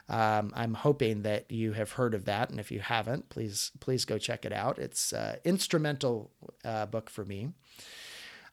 Um, 0.09 0.53
I'm 0.55 0.75
hoping 0.75 1.23
that 1.23 1.51
you 1.51 1.73
have 1.73 1.93
heard 1.93 2.15
of 2.15 2.25
that, 2.27 2.51
and 2.51 2.61
if 2.61 2.71
you 2.71 2.81
haven't, 2.81 3.29
please 3.29 3.71
please 3.81 4.05
go 4.05 4.19
check 4.19 4.45
it 4.45 4.53
out. 4.53 4.79
It's 4.79 5.13
an 5.13 5.39
instrumental 5.45 6.31
uh, 6.65 6.87
book 6.87 7.09
for 7.09 7.25
me. 7.25 7.51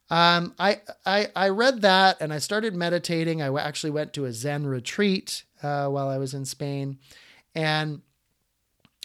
Um, 0.09 0.55
I, 0.57 0.81
I 1.05 1.27
I 1.35 1.49
read 1.49 1.81
that 1.81 2.17
and 2.19 2.33
I 2.33 2.39
started 2.39 2.75
meditating. 2.75 3.41
I 3.41 3.53
actually 3.59 3.91
went 3.91 4.13
to 4.13 4.25
a 4.25 4.33
Zen 4.33 4.65
retreat 4.65 5.43
uh, 5.61 5.87
while 5.87 6.07
I 6.07 6.17
was 6.17 6.33
in 6.33 6.45
Spain, 6.45 6.97
and 7.53 8.01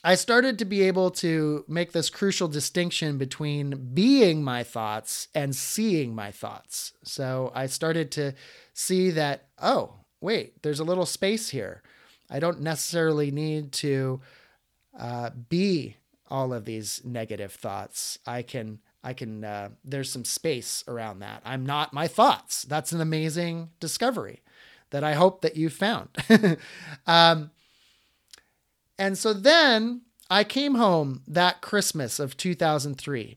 I 0.02 0.14
started 0.14 0.58
to 0.58 0.64
be 0.64 0.82
able 0.82 1.10
to 1.12 1.64
make 1.66 1.92
this 1.92 2.10
crucial 2.10 2.48
distinction 2.48 3.16
between 3.18 3.90
being 3.94 4.42
my 4.42 4.62
thoughts 4.62 5.28
and 5.34 5.56
seeing 5.56 6.14
my 6.14 6.30
thoughts. 6.30 6.92
So 7.02 7.52
I 7.54 7.66
started 7.66 8.10
to 8.12 8.34
see 8.72 9.10
that 9.10 9.48
oh 9.60 9.94
wait, 10.20 10.62
there's 10.62 10.80
a 10.80 10.84
little 10.84 11.06
space 11.06 11.50
here. 11.50 11.82
I 12.30 12.38
don't 12.38 12.60
necessarily 12.60 13.30
need 13.30 13.72
to 13.72 14.20
uh, 14.98 15.30
be 15.48 15.96
all 16.28 16.52
of 16.52 16.64
these 16.64 17.00
negative 17.04 17.52
thoughts. 17.52 18.18
I 18.26 18.42
can, 18.42 18.80
I 19.02 19.12
can, 19.12 19.44
uh, 19.44 19.70
there's 19.84 20.10
some 20.10 20.24
space 20.24 20.82
around 20.88 21.20
that. 21.20 21.42
I'm 21.44 21.66
not 21.66 21.92
my 21.92 22.08
thoughts. 22.08 22.62
That's 22.62 22.92
an 22.92 23.00
amazing 23.00 23.70
discovery 23.80 24.42
that 24.90 25.04
I 25.04 25.14
hope 25.14 25.42
that 25.42 25.56
you 25.56 25.70
found. 25.70 26.08
um, 27.06 27.50
and 28.98 29.18
so 29.18 29.32
then 29.32 30.02
I 30.30 30.44
came 30.44 30.76
home 30.76 31.22
that 31.26 31.60
Christmas 31.60 32.18
of 32.18 32.36
2003 32.36 33.36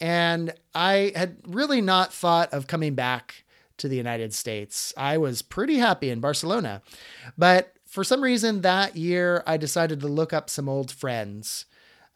and 0.00 0.52
I 0.74 1.12
had 1.14 1.38
really 1.46 1.80
not 1.80 2.12
thought 2.12 2.52
of 2.52 2.66
coming 2.66 2.94
back 2.94 3.44
to 3.78 3.88
the 3.88 3.96
United 3.96 4.32
States. 4.32 4.92
I 4.96 5.18
was 5.18 5.42
pretty 5.42 5.78
happy 5.78 6.10
in 6.10 6.20
Barcelona, 6.20 6.82
but 7.36 7.74
for 7.94 8.02
some 8.02 8.22
reason 8.22 8.62
that 8.62 8.96
year, 8.96 9.44
I 9.46 9.56
decided 9.56 10.00
to 10.00 10.08
look 10.08 10.32
up 10.32 10.50
some 10.50 10.68
old 10.68 10.90
friends 10.90 11.66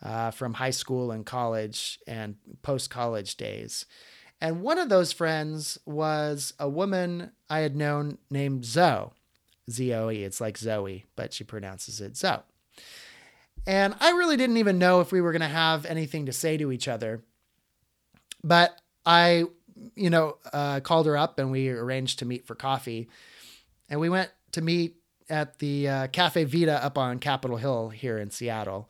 uh, 0.03 0.33
from 0.33 0.55
high 0.55 0.73
school 0.73 1.13
and 1.13 1.25
college 1.25 2.01
and 2.05 2.35
post 2.63 2.91
college 2.91 3.37
days. 3.37 3.87
And 4.41 4.61
one 4.61 4.79
of 4.79 4.89
those 4.89 5.13
friends 5.13 5.79
was 5.87 6.53
a 6.59 6.69
woman 6.69 7.31
I 7.49 7.61
had 7.61 7.77
known 7.77 8.19
named 8.29 8.65
Zoe. 8.65 9.13
Z 9.71 9.95
O 9.95 10.11
E. 10.11 10.25
It's 10.25 10.41
like 10.41 10.59
Zoe, 10.59 11.05
but 11.15 11.33
she 11.33 11.45
pronounces 11.45 12.01
it 12.01 12.17
Zoe. 12.17 12.39
And 13.65 13.95
I 14.01 14.11
really 14.11 14.37
didn't 14.37 14.57
even 14.57 14.81
know 14.81 15.01
if 15.01 15.13
we 15.13 15.21
were 15.21 15.31
going 15.31 15.43
to 15.43 15.47
have 15.47 15.87
anything 15.87 16.27
to 16.27 16.33
say 16.33 16.57
to 16.57 16.73
each 16.73 16.89
other. 16.89 17.23
But 18.43 18.77
I, 19.07 19.45
you 19.95 20.11
know, 20.11 20.39
uh, 20.53 20.81
called 20.81 21.07
her 21.07 21.17
up 21.17 21.39
and 21.39 21.53
we 21.53 21.69
arranged 21.69 22.19
to 22.19 22.25
meet 22.25 22.49
for 22.49 22.57
coffee. 22.57 23.09
And 23.89 24.01
we 24.01 24.09
went 24.09 24.33
to 24.53 24.61
meet 24.61 24.97
at 25.29 25.59
the 25.59 25.89
uh, 25.89 26.07
Cafe 26.09 26.45
Vita 26.45 26.83
up 26.83 26.99
on 26.99 27.19
Capitol 27.19 27.57
Hill 27.57 27.91
here 27.91 28.19
in 28.19 28.31
Seattle. 28.31 28.89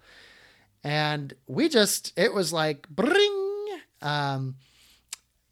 And 0.85 1.35
we 1.47 1.69
just, 1.69 2.13
it 2.17 2.33
was 2.33 2.53
like, 2.53 2.89
bring, 2.89 3.67
um, 4.01 4.57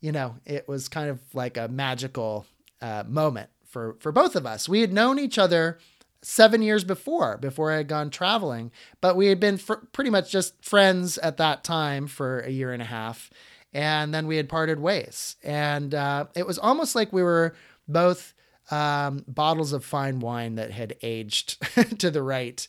you 0.01 0.13
know, 0.13 0.37
it 0.45 0.69
was 0.69 0.89
kind 0.89 1.11
of 1.11 1.21
like 1.35 1.57
a 1.57 1.69
magical 1.69 2.47
uh, 2.81 3.05
moment 3.07 3.51
for, 3.67 3.97
for 4.01 4.13
both 4.13 4.37
of 4.37 4.47
us. 4.47 4.69
We 4.69 4.81
had 4.81 4.93
known 4.93 5.19
each 5.19 5.39
other 5.39 5.79
seven 6.23 6.63
years 6.63 6.85
before, 6.85 7.37
before 7.37 7.73
I 7.73 7.77
had 7.77 7.89
gone 7.89 8.11
traveling, 8.11 8.71
but 9.01 9.17
we 9.17 9.27
had 9.27 9.41
been 9.41 9.59
fr- 9.59 9.75
pretty 9.93 10.11
much 10.11 10.31
just 10.31 10.65
friends 10.65 11.19
at 11.19 11.37
that 11.37 11.65
time 11.65 12.07
for 12.07 12.41
a 12.41 12.51
year 12.51 12.73
and 12.73 12.83
a 12.83 12.87
half. 12.87 13.31
And 13.73 14.15
then 14.15 14.27
we 14.27 14.37
had 14.37 14.49
parted 14.49 14.81
ways. 14.81 15.37
And 15.43 15.95
uh, 15.95 16.27
it 16.35 16.47
was 16.47 16.59
almost 16.59 16.95
like 16.95 17.13
we 17.13 17.23
were 17.23 17.55
both 17.87 18.33
um, 18.71 19.25
bottles 19.29 19.73
of 19.73 19.85
fine 19.85 20.21
wine 20.21 20.57
that 20.57 20.71
had 20.71 20.97
aged 21.03 21.61
to 21.99 22.11
the 22.11 22.23
right, 22.23 22.67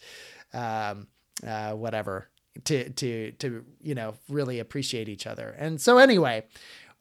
um, 0.53 1.07
uh, 1.45 1.71
whatever, 1.71 2.29
to 2.65 2.89
to 2.89 3.31
to 3.33 3.65
you 3.81 3.95
know 3.95 4.15
really 4.29 4.59
appreciate 4.59 5.09
each 5.09 5.27
other. 5.27 5.55
And 5.57 5.79
so 5.81 5.97
anyway, 5.97 6.43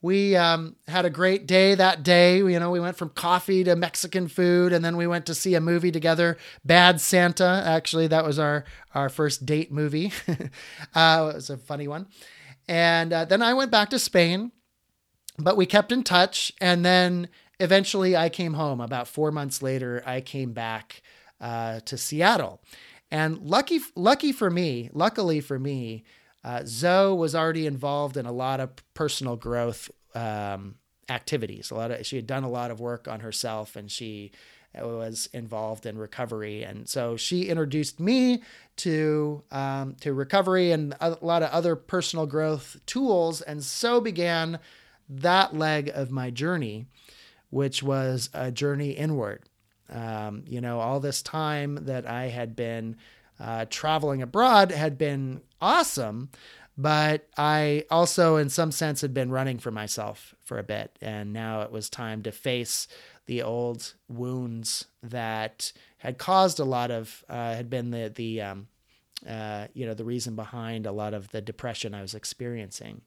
we 0.01 0.35
um, 0.35 0.75
had 0.87 1.05
a 1.05 1.09
great 1.09 1.47
day 1.47 1.73
that 1.75 2.03
day. 2.03 2.37
You 2.37 2.59
know, 2.59 2.69
we 2.69 2.79
went 2.79 2.97
from 2.97 3.09
coffee 3.09 3.63
to 3.63 3.75
Mexican 3.75 4.27
food, 4.27 4.71
and 4.73 4.85
then 4.85 4.95
we 4.97 5.07
went 5.07 5.25
to 5.25 5.35
see 5.35 5.55
a 5.55 5.61
movie 5.61 5.91
together. 5.91 6.37
Bad 6.63 7.01
Santa, 7.01 7.63
actually, 7.65 8.07
that 8.07 8.25
was 8.25 8.37
our 8.37 8.63
our 8.93 9.09
first 9.09 9.45
date 9.45 9.71
movie. 9.71 10.11
uh, 10.95 11.29
it 11.31 11.35
was 11.35 11.49
a 11.49 11.57
funny 11.57 11.87
one. 11.87 12.07
And 12.67 13.13
uh, 13.13 13.25
then 13.25 13.41
I 13.41 13.53
went 13.53 13.71
back 13.71 13.89
to 13.91 13.99
Spain, 13.99 14.51
but 15.39 15.57
we 15.57 15.65
kept 15.65 15.91
in 15.91 16.03
touch. 16.03 16.51
And 16.59 16.83
then 16.85 17.29
eventually 17.59 18.15
I 18.15 18.29
came 18.29 18.53
home. 18.53 18.81
About 18.81 19.07
four 19.07 19.31
months 19.31 19.61
later, 19.61 20.03
I 20.05 20.21
came 20.21 20.53
back 20.53 21.01
uh, 21.39 21.79
to 21.81 21.97
Seattle. 21.97 22.61
And 23.09 23.39
lucky, 23.39 23.79
lucky 23.95 24.31
for 24.31 24.49
me, 24.49 24.89
luckily 24.93 25.39
for 25.39 25.57
me, 25.57 26.03
uh, 26.43 26.61
Zoe 26.65 27.15
was 27.15 27.35
already 27.35 27.65
involved 27.65 28.17
in 28.17 28.25
a 28.25 28.31
lot 28.31 28.59
of 28.59 28.69
personal 28.93 29.35
growth 29.35 29.89
um, 30.13 30.75
activities. 31.09 31.71
A 31.71 31.75
lot 31.75 31.91
of 31.91 32.05
she 32.05 32.15
had 32.15 32.27
done 32.27 32.43
a 32.43 32.49
lot 32.49 32.71
of 32.71 32.79
work 32.79 33.07
on 33.07 33.21
herself, 33.21 33.75
and 33.75 33.91
she 33.91 34.31
was 34.75 35.29
involved 35.33 35.85
in 35.85 35.97
recovery. 35.97 36.63
And 36.63 36.87
so 36.87 37.17
she 37.17 37.43
introduced 37.45 37.99
me 37.99 38.43
to 38.77 39.43
um, 39.51 39.95
to 40.01 40.13
recovery 40.13 40.71
and 40.71 40.95
a 40.99 41.17
lot 41.21 41.43
of 41.43 41.49
other 41.51 41.75
personal 41.75 42.25
growth 42.25 42.77
tools. 42.85 43.41
And 43.41 43.63
so 43.63 43.99
began 43.99 44.59
that 45.09 45.55
leg 45.55 45.89
of 45.93 46.11
my 46.11 46.29
journey 46.29 46.85
which 47.49 47.81
was 47.83 48.29
a 48.33 48.51
journey 48.51 48.91
inward. 48.91 49.43
Um, 49.89 50.43
you 50.45 50.59
know, 50.59 50.79
all 50.79 50.99
this 50.99 51.21
time 51.21 51.79
that 51.85 52.05
I 52.05 52.27
had 52.27 52.55
been 52.55 52.97
uh, 53.39 53.65
traveling 53.69 54.21
abroad 54.21 54.71
had 54.71 54.97
been 54.97 55.41
awesome, 55.61 56.29
but 56.77 57.27
I 57.37 57.85
also, 57.89 58.35
in 58.35 58.49
some 58.49 58.71
sense, 58.71 59.01
had 59.01 59.13
been 59.13 59.31
running 59.31 59.59
for 59.59 59.71
myself 59.71 60.35
for 60.43 60.57
a 60.59 60.63
bit. 60.63 60.97
And 61.01 61.33
now 61.33 61.61
it 61.61 61.71
was 61.71 61.89
time 61.89 62.21
to 62.23 62.31
face 62.31 62.87
the 63.25 63.41
old 63.41 63.93
wounds 64.07 64.85
that 65.01 65.71
had 65.99 66.17
caused 66.17 66.59
a 66.59 66.65
lot 66.65 66.91
of, 66.91 67.23
uh, 67.29 67.55
had 67.55 67.69
been 67.69 67.91
the, 67.91 68.11
the, 68.13 68.41
um, 68.41 68.67
uh, 69.27 69.67
you 69.73 69.85
know, 69.85 69.93
the 69.93 70.05
reason 70.05 70.35
behind 70.35 70.85
a 70.85 70.91
lot 70.91 71.13
of 71.13 71.29
the 71.29 71.41
depression 71.41 71.93
I 71.93 72.01
was 72.01 72.13
experiencing. 72.13 73.01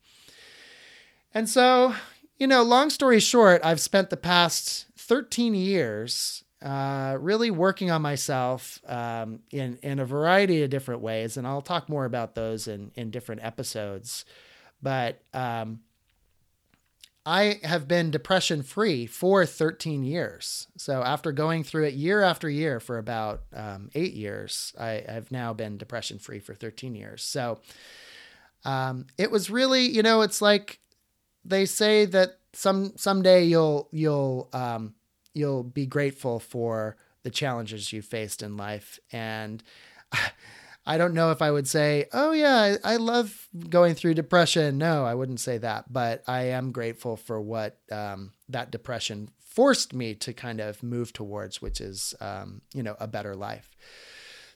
And 1.32 1.48
so, 1.48 1.94
you 2.40 2.46
know, 2.46 2.62
long 2.62 2.88
story 2.88 3.20
short, 3.20 3.60
I've 3.62 3.80
spent 3.80 4.08
the 4.08 4.16
past 4.16 4.86
13 4.96 5.54
years 5.54 6.42
uh, 6.62 7.16
really 7.20 7.50
working 7.50 7.90
on 7.90 8.02
myself 8.02 8.80
um, 8.86 9.40
in 9.50 9.78
in 9.82 9.98
a 9.98 10.04
variety 10.04 10.62
of 10.62 10.70
different 10.70 11.02
ways, 11.02 11.36
and 11.36 11.46
I'll 11.46 11.62
talk 11.62 11.88
more 11.88 12.06
about 12.06 12.34
those 12.34 12.66
in 12.66 12.90
in 12.96 13.10
different 13.10 13.44
episodes. 13.44 14.24
But 14.82 15.22
um, 15.34 15.80
I 17.26 17.60
have 17.62 17.86
been 17.86 18.10
depression 18.10 18.62
free 18.62 19.06
for 19.06 19.44
13 19.44 20.02
years. 20.02 20.68
So 20.78 21.02
after 21.02 21.32
going 21.32 21.64
through 21.64 21.84
it 21.84 21.94
year 21.94 22.22
after 22.22 22.48
year 22.48 22.80
for 22.80 22.96
about 22.96 23.42
um, 23.54 23.90
eight 23.94 24.14
years, 24.14 24.74
I, 24.80 25.04
have 25.06 25.30
now 25.30 25.52
been 25.52 25.76
depression 25.76 26.18
free 26.18 26.40
for 26.40 26.54
13 26.54 26.94
years. 26.94 27.22
So 27.22 27.60
um, 28.64 29.06
it 29.18 29.30
was 29.30 29.50
really, 29.50 29.86
you 29.86 30.02
know, 30.02 30.22
it's 30.22 30.40
like 30.40 30.80
they 31.44 31.66
say 31.66 32.04
that 32.06 32.38
some 32.52 32.96
someday 32.96 33.44
you'll 33.44 33.88
you'll 33.92 34.48
um, 34.52 34.94
you'll 35.34 35.62
be 35.62 35.86
grateful 35.86 36.40
for 36.40 36.96
the 37.22 37.30
challenges 37.30 37.92
you 37.92 38.02
faced 38.02 38.42
in 38.42 38.56
life 38.56 38.98
and 39.12 39.62
I 40.86 40.98
don't 40.98 41.14
know 41.14 41.30
if 41.30 41.42
I 41.42 41.50
would 41.50 41.68
say, 41.68 42.06
oh, 42.12 42.32
yeah, 42.32 42.76
I, 42.82 42.94
I, 42.94 42.96
love 42.96 43.48
going 43.68 43.94
through 43.94 44.14
depression. 44.14 44.78
No, 44.78 45.04
I 45.04 45.14
wouldn't 45.14 45.38
say 45.38 45.58
that. 45.58 45.92
But 45.92 46.24
I 46.26 46.44
am 46.44 46.72
grateful 46.72 47.16
for 47.16 47.40
what 47.40 47.78
um, 47.92 48.32
that 48.48 48.70
depression 48.70 49.30
forced 49.38 49.92
me 49.92 50.14
to 50.16 50.32
kind 50.32 50.60
of 50.60 50.82
move 50.82 51.12
towards, 51.12 51.60
which 51.60 51.80
is, 51.80 52.14
um, 52.20 52.62
you 52.74 52.82
know, 52.82 52.96
a 52.98 53.06
better 53.06 53.36
life. 53.36 53.76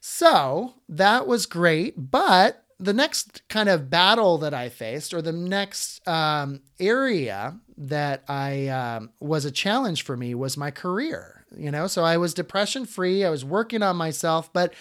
So 0.00 0.74
that 0.88 1.26
was 1.26 1.46
great. 1.46 2.10
But 2.10 2.63
the 2.78 2.92
next 2.92 3.46
kind 3.48 3.68
of 3.68 3.90
battle 3.90 4.38
that 4.38 4.54
I 4.54 4.68
faced, 4.68 5.14
or 5.14 5.22
the 5.22 5.32
next 5.32 6.06
um, 6.08 6.60
area 6.78 7.58
that 7.76 8.24
I 8.28 8.68
um, 8.68 9.10
was 9.20 9.44
a 9.44 9.50
challenge 9.50 10.02
for 10.02 10.16
me, 10.16 10.34
was 10.34 10.56
my 10.56 10.70
career. 10.70 11.44
You 11.56 11.70
know, 11.70 11.86
so 11.86 12.02
I 12.02 12.16
was 12.16 12.34
depression 12.34 12.84
free. 12.84 13.24
I 13.24 13.30
was 13.30 13.44
working 13.44 13.82
on 13.82 13.96
myself, 13.96 14.52
but 14.52 14.74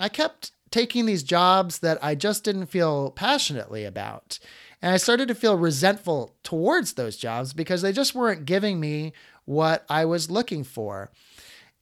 I 0.00 0.08
kept 0.08 0.52
taking 0.70 1.06
these 1.06 1.22
jobs 1.22 1.78
that 1.80 2.02
I 2.02 2.14
just 2.14 2.44
didn't 2.44 2.66
feel 2.66 3.10
passionately 3.12 3.84
about. 3.84 4.38
And 4.82 4.92
I 4.92 4.96
started 4.96 5.28
to 5.28 5.34
feel 5.34 5.56
resentful 5.56 6.34
towards 6.42 6.94
those 6.94 7.16
jobs 7.16 7.52
because 7.52 7.80
they 7.80 7.92
just 7.92 8.14
weren't 8.14 8.44
giving 8.44 8.80
me 8.80 9.12
what 9.44 9.84
I 9.88 10.04
was 10.04 10.30
looking 10.30 10.64
for. 10.64 11.10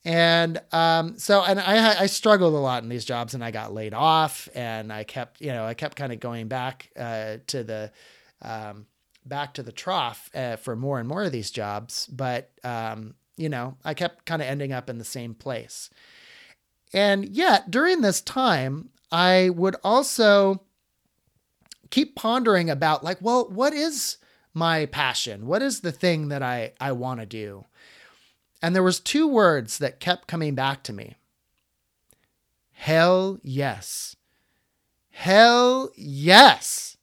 And 0.04 0.60
um, 0.72 1.16
so, 1.18 1.44
and 1.44 1.60
I, 1.60 2.00
I 2.00 2.06
struggled 2.06 2.54
a 2.54 2.58
lot 2.58 2.82
in 2.82 2.88
these 2.88 3.04
jobs, 3.04 3.34
and 3.34 3.44
I 3.44 3.50
got 3.52 3.72
laid 3.72 3.94
off, 3.94 4.48
and 4.54 4.92
I 4.92 5.04
kept, 5.04 5.40
you 5.40 5.52
know, 5.52 5.64
I 5.64 5.74
kept 5.74 5.96
kind 5.96 6.12
of 6.12 6.18
going 6.18 6.48
back 6.48 6.90
uh, 6.98 7.36
to 7.46 7.62
the, 7.62 7.92
um, 8.42 8.86
back 9.24 9.54
to 9.54 9.62
the 9.62 9.70
trough 9.70 10.28
uh, 10.34 10.56
for 10.56 10.74
more 10.74 10.98
and 10.98 11.08
more 11.08 11.22
of 11.22 11.30
these 11.30 11.52
jobs. 11.52 12.06
But 12.06 12.50
um, 12.64 13.14
you 13.36 13.48
know, 13.48 13.76
I 13.84 13.94
kept 13.94 14.26
kind 14.26 14.42
of 14.42 14.48
ending 14.48 14.72
up 14.72 14.90
in 14.90 14.98
the 14.98 15.04
same 15.04 15.34
place. 15.34 15.90
And 16.92 17.28
yet, 17.28 17.70
during 17.70 18.00
this 18.00 18.20
time, 18.20 18.90
I 19.10 19.50
would 19.50 19.76
also 19.82 20.62
keep 21.90 22.14
pondering 22.14 22.68
about, 22.68 23.02
like, 23.02 23.18
well, 23.20 23.48
what 23.48 23.72
is 23.72 24.18
my 24.52 24.86
passion? 24.86 25.46
What 25.46 25.62
is 25.62 25.80
the 25.80 25.92
thing 25.92 26.28
that 26.28 26.42
I 26.42 26.72
I 26.80 26.92
want 26.92 27.20
to 27.20 27.26
do? 27.26 27.64
And 28.62 28.74
there 28.74 28.82
was 28.82 29.00
two 29.00 29.26
words 29.26 29.78
that 29.78 30.00
kept 30.00 30.28
coming 30.28 30.54
back 30.54 30.84
to 30.84 30.92
me. 30.92 31.16
Hell 32.70 33.38
yes. 33.42 34.16
Hell 35.10 35.90
yes. 35.96 36.96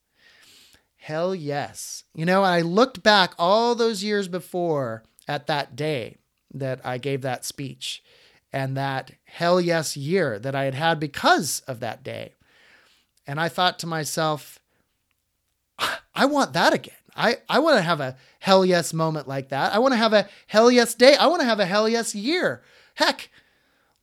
Hell 0.98 1.36
yes. 1.36 2.06
You 2.14 2.26
know, 2.26 2.44
I 2.44 2.62
looked 2.62 3.04
back 3.04 3.34
all 3.38 3.76
those 3.76 4.04
years 4.04 4.28
before 4.28 5.04
at 5.28 5.48
that 5.48 5.76
day 5.76 6.18
that 6.54 6.80
I 6.86 6.98
gave 6.98 7.22
that 7.22 7.46
speech 7.46 8.04
and 8.52 8.76
that 8.78 9.12
hell 9.26 9.62
yes 9.62 9.96
year 9.96 10.40
that 10.40 10.56
I 10.56 10.64
had 10.64 10.74
had 10.74 11.00
because 11.00 11.62
of 11.68 11.80
that 11.82 12.04
day. 12.04 12.34
And 13.28 13.40
I 13.40 13.50
thought 13.50 13.80
to 13.80 13.88
myself, 13.88 14.60
I 16.16 16.26
want 16.26 16.54
that 16.54 16.74
again. 16.74 16.96
I, 17.16 17.38
I 17.48 17.60
want 17.60 17.78
to 17.78 17.82
have 17.82 18.00
a 18.00 18.16
hell 18.40 18.66
yes 18.66 18.94
moment 18.94 19.28
like 19.28 19.50
that. 19.50 19.74
I 19.74 19.80
want 19.80 19.94
to 19.94 19.98
have 19.98 20.14
a 20.14 20.28
hell 20.48 20.72
yes 20.72 20.96
day. 20.96 21.16
I 21.16 21.28
want 21.28 21.42
to 21.42 21.48
have 21.48 21.60
a 21.60 21.66
hell 21.66 21.88
yes 21.88 22.16
year. 22.16 22.62
Heck, 22.96 23.30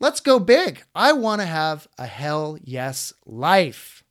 let's 0.00 0.20
go 0.20 0.38
big. 0.38 0.82
I 0.94 1.12
want 1.12 1.40
to 1.40 1.46
have 1.46 1.88
a 1.98 2.06
hell 2.06 2.58
yes 2.62 3.12
life. 3.24 4.04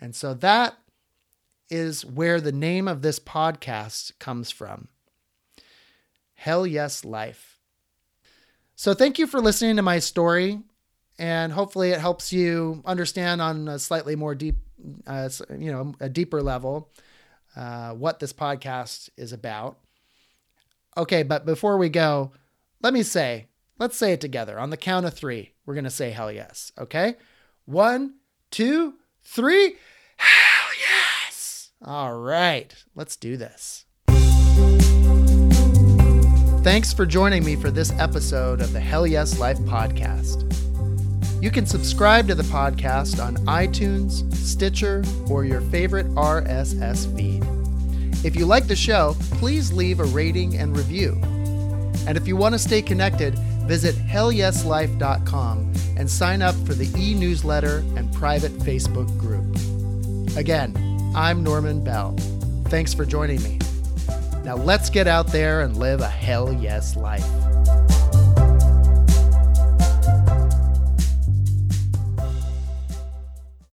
And 0.00 0.14
so 0.16 0.34
that 0.34 0.76
is 1.70 2.04
where 2.04 2.40
the 2.40 2.52
name 2.52 2.88
of 2.88 3.02
this 3.02 3.18
podcast 3.18 4.18
comes 4.18 4.50
from 4.50 4.88
Hell 6.34 6.66
Yes 6.66 7.04
Life. 7.04 7.58
So 8.74 8.94
thank 8.94 9.18
you 9.18 9.26
for 9.26 9.40
listening 9.40 9.76
to 9.76 9.82
my 9.82 10.00
story. 10.00 10.60
And 11.18 11.52
hopefully 11.52 11.90
it 11.90 12.00
helps 12.00 12.32
you 12.32 12.82
understand 12.84 13.40
on 13.40 13.68
a 13.68 13.78
slightly 13.78 14.16
more 14.16 14.34
deep, 14.34 14.56
uh, 15.06 15.28
you 15.56 15.70
know, 15.70 15.94
a 16.00 16.08
deeper 16.08 16.42
level 16.42 16.90
uh, 17.56 17.92
what 17.92 18.18
this 18.20 18.32
podcast 18.32 19.08
is 19.16 19.32
about. 19.32 19.78
Okay, 20.96 21.22
but 21.22 21.46
before 21.46 21.78
we 21.78 21.88
go, 21.88 22.32
let 22.82 22.92
me 22.92 23.02
say, 23.02 23.48
let's 23.78 23.96
say 23.96 24.12
it 24.12 24.20
together. 24.20 24.58
On 24.58 24.70
the 24.70 24.76
count 24.76 25.06
of 25.06 25.14
three, 25.14 25.52
we're 25.64 25.74
going 25.74 25.84
to 25.84 25.90
say 25.90 26.10
hell 26.10 26.30
yes. 26.30 26.72
Okay? 26.78 27.16
One, 27.64 28.14
two, 28.50 28.94
three. 29.22 29.76
Hell 30.16 30.70
yes. 30.78 31.70
All 31.84 32.16
right, 32.16 32.74
let's 32.94 33.16
do 33.16 33.36
this. 33.36 33.86
Thanks 36.62 36.92
for 36.92 37.06
joining 37.06 37.44
me 37.44 37.56
for 37.56 37.72
this 37.72 37.90
episode 37.98 38.60
of 38.60 38.72
the 38.72 38.78
Hell 38.78 39.04
Yes 39.04 39.40
Life 39.40 39.58
podcast. 39.60 40.61
You 41.42 41.50
can 41.50 41.66
subscribe 41.66 42.28
to 42.28 42.36
the 42.36 42.44
podcast 42.44 43.20
on 43.20 43.34
iTunes, 43.46 44.32
Stitcher, 44.32 45.02
or 45.28 45.44
your 45.44 45.60
favorite 45.60 46.06
RSS 46.14 47.16
feed. 47.16 47.44
If 48.24 48.36
you 48.36 48.46
like 48.46 48.68
the 48.68 48.76
show, 48.76 49.16
please 49.32 49.72
leave 49.72 49.98
a 49.98 50.04
rating 50.04 50.56
and 50.58 50.76
review. 50.76 51.20
And 52.06 52.16
if 52.16 52.28
you 52.28 52.36
want 52.36 52.52
to 52.54 52.60
stay 52.60 52.80
connected, 52.80 53.36
visit 53.66 53.96
hellyeslife.com 53.96 55.72
and 55.96 56.08
sign 56.08 56.42
up 56.42 56.54
for 56.64 56.74
the 56.74 56.88
e 56.96 57.12
newsletter 57.12 57.78
and 57.96 58.14
private 58.14 58.52
Facebook 58.58 59.08
group. 59.18 60.36
Again, 60.36 60.76
I'm 61.16 61.42
Norman 61.42 61.82
Bell. 61.82 62.14
Thanks 62.66 62.94
for 62.94 63.04
joining 63.04 63.42
me. 63.42 63.58
Now 64.44 64.54
let's 64.54 64.90
get 64.90 65.08
out 65.08 65.26
there 65.32 65.62
and 65.62 65.76
live 65.76 66.02
a 66.02 66.08
hell 66.08 66.52
yes 66.52 66.94
life. 66.94 67.26